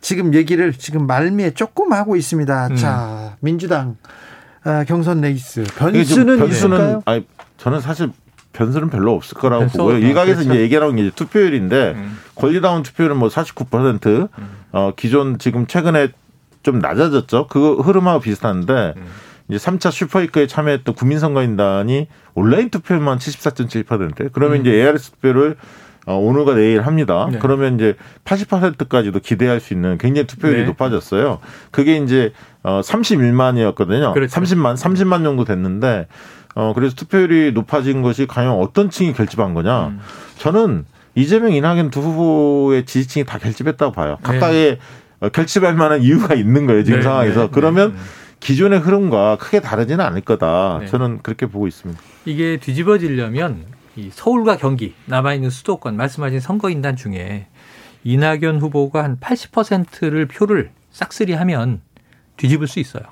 [0.00, 2.68] 지금 얘기를 지금 말미에 조금 하고 있습니다.
[2.68, 2.76] 음.
[2.76, 3.96] 자, 민주당
[4.64, 7.02] 아, 경선 레이스 변수는 있을까요?
[7.04, 7.26] 아니,
[7.56, 8.10] 저는 사실
[8.52, 9.98] 변수는 별로 없을 거라고 변수 보고요.
[9.98, 10.52] 일각에서 그렇죠.
[10.52, 12.18] 이제 얘기 나온 게 이제 투표율인데 음.
[12.34, 14.28] 권리당원 투표율은 뭐 49%,
[14.72, 16.08] 어, 기존 지금 최근에
[16.62, 17.46] 좀 낮아졌죠.
[17.48, 19.06] 그 흐름하고 비슷한데 음.
[19.48, 24.30] 이제 3차 슈퍼위크에 참여했던 국민선거인단이 온라인 투표만 74.7%.
[24.32, 24.60] 그러면 음.
[24.62, 25.56] 이제 ARS 투표를 어,
[26.16, 27.28] 오늘과 내일 합니다.
[27.30, 27.38] 네.
[27.38, 27.94] 그러면 이제
[28.24, 30.66] 80%까지도 기대할 수 있는 굉장히 투표율이 네.
[30.66, 31.38] 높아졌어요.
[31.70, 32.32] 그게 이제
[32.62, 34.14] 어 31만이었거든요.
[34.14, 34.40] 그렇죠.
[34.40, 36.06] 30만, 30만 정도 됐는데
[36.54, 39.88] 어 그래서 투표율이 높아진 것이 과연 어떤 층이 결집한 거냐?
[39.88, 40.00] 음.
[40.38, 40.84] 저는
[41.14, 44.18] 이재명, 이낙연 두 후보의 지지층이 다 결집했다고 봐요.
[44.22, 44.78] 각각의
[45.20, 47.42] 어, 결집할 만한 이유가 있는 거예요 지금 네, 상황에서.
[47.42, 47.98] 네, 그러면 네.
[48.40, 50.78] 기존의 흐름과 크게 다르지는 않을 거다.
[50.80, 50.86] 네.
[50.86, 52.00] 저는 그렇게 보고 있습니다.
[52.24, 53.64] 이게 뒤집어지려면
[53.98, 57.48] 이 서울과 경기 남아있는 수도권 말씀하신 선거인단 중에
[58.04, 61.80] 이낙연 후보가 한 80%를 표를 싹쓸이 하면
[62.36, 63.02] 뒤집을 수 있어요.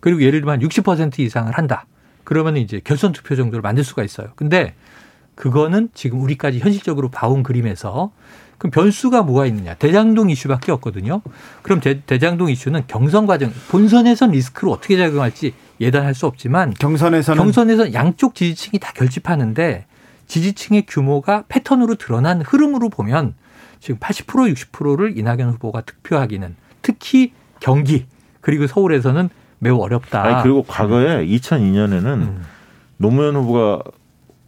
[0.00, 1.86] 그리고 예를 들면 60% 이상을 한다.
[2.24, 4.28] 그러면 이제 결선 투표 정도를 만들 수가 있어요.
[4.36, 4.74] 근데
[5.34, 8.12] 그거는 지금 우리까지 현실적으로 봐온 그림에서
[8.58, 9.74] 그럼 변수가 뭐가 있느냐?
[9.74, 11.22] 대장동 이슈밖에 없거든요.
[11.62, 17.94] 그럼 대, 대장동 이슈는 경선 과정 본선에선 리스크로 어떻게 작용할지 예단할 수 없지만 경선에서는 경선에서
[17.94, 19.86] 양쪽 지지층이 다 결집하는데
[20.26, 23.34] 지지층의 규모가 패턴으로 드러난 흐름으로 보면
[23.80, 28.06] 지금 80% 60%를 이낙연 후보가 득표하기는 특히 경기
[28.40, 30.22] 그리고 서울에서는 매우 어렵다.
[30.22, 32.42] 아니 그리고 과거에 2002년에는 음.
[32.98, 33.82] 노무현 후보가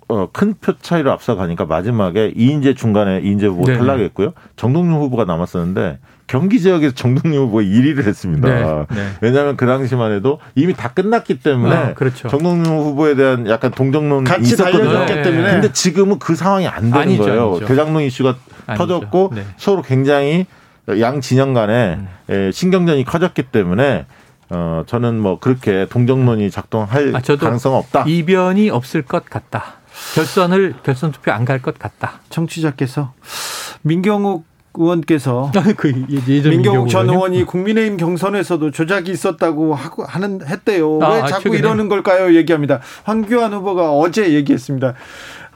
[0.09, 3.79] 어, 큰 표 차이로 앞서가니까 마지막에 이인재 중간에 이인재 후보가 네.
[3.79, 4.35] 탈락했고요.
[4.57, 8.49] 정동윤 후보가 남았었는데 경기 지역에서 정동윤 후보가 1위를 했습니다.
[8.49, 9.09] 네, 네.
[9.21, 12.29] 왜냐하면 그 당시만 해도 이미 다 끝났기 때문에 아, 그렇죠.
[12.29, 15.07] 정동윤 후보에 대한 약간 동정론이 같이 있었거든요.
[15.07, 15.23] 네.
[15.23, 17.51] 때문에 근데 지금은 그 상황이 안 되는 아니죠, 거예요.
[17.51, 17.67] 아니죠.
[17.67, 18.87] 대장동 이슈가 아니죠.
[18.87, 19.45] 터졌고 네.
[19.57, 20.47] 서로 굉장히
[21.01, 22.09] 양 진영 간에 음.
[22.31, 24.07] 예, 신경전이 커졌기 때문에
[24.51, 28.05] 어 저는 뭐 그렇게 동정론이 작동할 아, 저도 가능성은 없다.
[28.07, 29.75] 이변이 없을 것 같다.
[30.15, 32.21] 결선을 결선 투표 안 갈 것 같다.
[32.31, 33.13] 청취자께서
[33.83, 34.45] 민경욱
[34.79, 35.93] 의원께서 그
[36.29, 37.09] 예전 민경욱 전?
[37.09, 40.99] 의원이 국민의힘 경선에서도 조작이 있었다고 하고 하는 했대요.
[41.03, 41.59] 아, 왜 아, 자꾸 최근에?
[41.59, 42.35] 이러는 걸까요?
[42.35, 42.81] 얘기합니다.
[43.05, 44.95] 황교안 후보가 어제 얘기했습니다.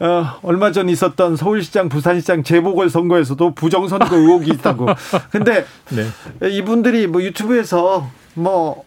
[0.01, 4.87] 어, 얼마 전 있었던 서울시장, 부산시장 재보궐 선거에서도 부정선거 의혹이 있다고.
[5.31, 6.49] 근데 네.
[6.49, 8.85] 이분들이 뭐 유튜브에서 뭐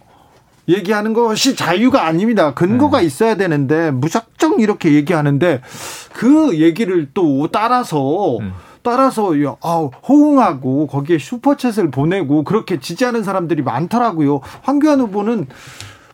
[0.68, 2.54] 얘기하는 것이 자유가 아닙니다.
[2.54, 3.06] 근거가 네.
[3.06, 5.62] 있어야 되는데 무작정 이렇게 얘기하는데
[6.14, 8.54] 그 얘기를 또 따라서 음.
[8.84, 14.42] 따라서 야, 아, 호응하고 거기에 슈퍼챗을 보내고 그렇게 지지하는 사람들이 많더라고요.
[14.62, 15.48] 황교안 후보는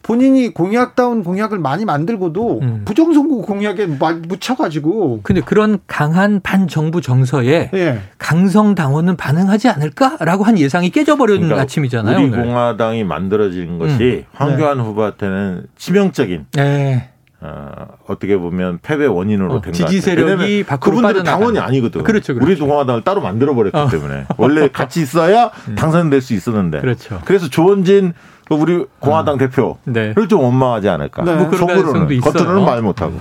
[0.10, 2.82] 본인이 공약다운 공약을 많이 만들고도 음.
[2.84, 8.00] 부정선거 공약에 막 묻혀가지고 근데 그런 강한 반정부 정서에 예.
[8.18, 12.18] 강성 당원은 반응하지 않을까라고 한 예상이 깨져버리는 그러니까 아침이잖아요.
[12.18, 12.44] 우리 오늘.
[12.44, 17.10] 공화당이 만들어진 것이 황교안 후보한테는 치명적인 네.
[17.42, 17.72] 어,
[18.08, 20.28] 어떻게 보면 패배 원인으로 어, 된 지지 것 같아요.
[20.28, 21.40] 세력이 밖으로 그분들은 빠져나가는.
[21.54, 22.04] 당원이 아니거든.
[22.04, 22.46] 그렇죠, 그렇죠.
[22.52, 23.88] 우리 공화당을 따로 만들어 버렸기 어.
[23.90, 26.82] 때문에 원래 같이 있어야 당선될 수 있었는데.
[26.82, 27.22] 그렇죠.
[27.24, 28.14] 그래서 조원진
[28.48, 30.14] 그 우리 공화당 대표를 네.
[30.28, 31.24] 좀 원망하지 않을까.
[31.24, 31.36] 네.
[31.36, 32.34] 뭐 그런 가능성도 속으로는 있어요.
[32.34, 33.20] 겉으로는 말 못하고.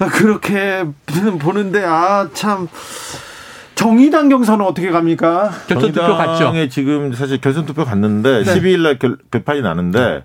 [0.00, 0.84] 아, 그렇게
[1.38, 2.66] 보는데 아 참
[3.76, 5.50] 정의당 경선은 어떻게 갑니까?
[5.66, 6.38] 결선 투표 갔죠.
[6.38, 8.54] 정의당에 지금 사실 결선 투표 갔는데 네.
[8.54, 10.24] 12일 날 결, 결판이 나는데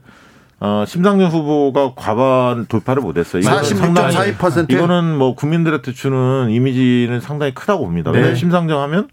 [0.61, 3.41] 어, 심상정 후보가 과반 돌파를 못했어요.
[3.41, 4.71] 이거는 상당히 46.42%.
[4.71, 8.11] 이거는 뭐 국민들한테 주는 이미지는 상당히 크다고 봅니다.
[8.11, 8.35] 네.
[8.35, 9.07] 심상정 하면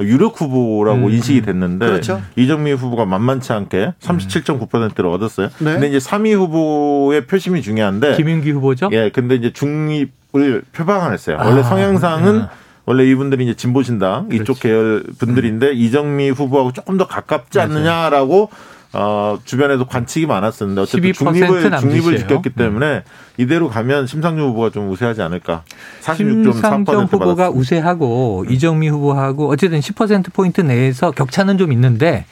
[0.00, 2.22] 유력 후보라고 음, 인식이 됐는데 그렇죠.
[2.36, 5.48] 이정미 후보가 만만치 않게 37.9%를 얻었어요.
[5.58, 5.72] 네.
[5.72, 8.88] 근데 이제 3위 후보의 표심이 중요한데 김윤기 후보죠.
[8.92, 11.36] 예, 근데 이제 중립을 표방을 했어요.
[11.40, 12.50] 원래 아, 성향상은 아.
[12.84, 14.60] 원래 이분들이 이제 진보신당 이쪽 그렇지.
[14.60, 17.70] 계열 분들인데 이정미 후보하고 조금 더 가깝지 맞아요.
[17.70, 18.50] 않느냐라고
[18.94, 21.78] 어, 주변에도 관측이 많았었는데 어쨌든 12% 중립을.
[21.80, 23.04] 중립을 지켰기 때문에
[23.38, 25.64] 이대로 가면 심상정 후보가 좀 우세하지 않을까.
[26.02, 27.50] 46.4% 심상정 후보가 받았습니다.
[27.50, 32.26] 우세하고 이정미 후보하고 어쨌든 10% 포인트 내에서 격차는 좀 있는데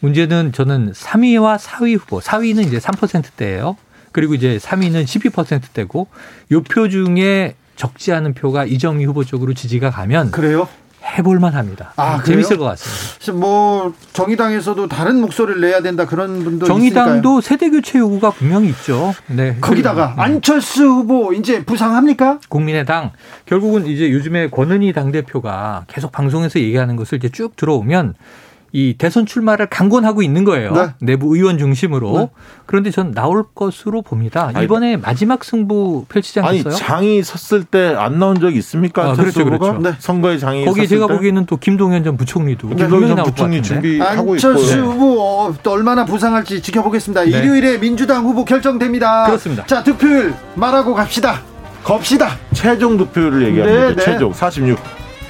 [0.00, 3.76] 문제는 저는 3위와 4위 후보, 4위는 이제 3%대예요.
[4.12, 6.06] 그리고 이제 3위는 12%대고
[6.52, 10.68] 요 표 중에 적지 않은 표가 이정미 후보 쪽으로 지지가 가면 그래요?
[11.04, 11.92] 해볼만 합니다.
[11.96, 12.58] 아, 재밌을 그래요?
[12.60, 13.46] 것 같습니다.
[13.46, 19.14] 뭐 정의당에서도 다른 목소리를 내야 된다 그런 분도 정의당도 세대 교체 요구가 분명히 있죠.
[19.26, 19.56] 네.
[19.60, 22.40] 거기다가 음, 안철수 후보 이제 부상합니까?
[22.48, 23.12] 국민의당
[23.46, 28.14] 결국은 이제 요즘에 권은희 당 대표가 계속 방송에서 얘기하는 것을 이제 쭉 들어오면
[28.72, 30.72] 이 대선 출마를 강권하고 있는 거예요.
[30.72, 30.86] 네.
[31.00, 32.18] 내부 의원 중심으로.
[32.18, 32.28] 네.
[32.66, 34.50] 그런데 전 나올 것으로 봅니다.
[34.54, 36.74] 아니, 이번에 마지막 승부 펼치지 아니 않겠어요?
[36.74, 39.10] 장이 섰을 때 안 나온 적이 있습니까?
[39.10, 39.44] 아, 그렇죠?
[39.44, 39.78] 그렇죠.
[39.78, 39.92] 네.
[39.98, 41.14] 선거에 장이 섰을 제가 때?
[41.14, 43.62] 보기에는 또 김동연 전 부총리도 김동연 나올 것 부총리.
[43.62, 47.22] 준비하고 안철수 있고 후보 어, 또 얼마나 부상할지 지켜보겠습니다.
[47.24, 47.30] 네.
[47.30, 49.24] 일요일에 민주당 후보 결정됩니다.
[49.26, 49.64] 그렇습니다.
[49.66, 51.40] 자 득표율 말하고 갑시다.
[51.84, 52.36] 겁시다.
[52.52, 53.88] 최종 득표율을 얘기합니다.
[53.88, 54.02] 네, 네.
[54.02, 54.78] 최종 46.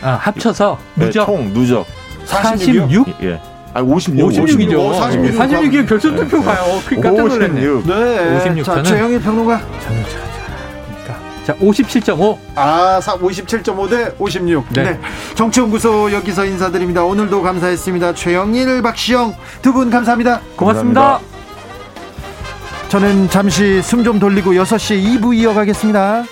[0.03, 1.87] 아, 합쳐서 네, 누적 총 누적.
[2.29, 3.07] 46?
[3.23, 3.41] 예.
[3.75, 4.15] 아 56.
[4.17, 4.77] 56이죠.
[4.79, 5.39] 오, 46.
[5.39, 6.81] 46이면 결선 투표 가요.
[6.87, 7.67] 그 깜짝 놀랐네.
[7.67, 7.87] 56.
[7.87, 8.37] 네.
[8.37, 9.61] 56 자 저는- 최영일 평론가.
[9.85, 12.39] 저는 그러니까 자, 57.5.
[12.55, 14.65] 아, 57.5 대 56.
[14.75, 14.83] 네.
[14.83, 15.01] 네.
[15.35, 17.05] 정치연구소 여기서 인사드립니다.
[17.05, 18.15] 오늘도 감사했습니다.
[18.15, 20.41] 최영일, 박시영 두 분 감사합니다.
[20.57, 21.01] 고맙습니다.
[21.01, 21.39] 감사합니다.
[22.89, 26.25] 저는 잠시 숨 좀 돌리고 6시 2부 이어가겠습니다.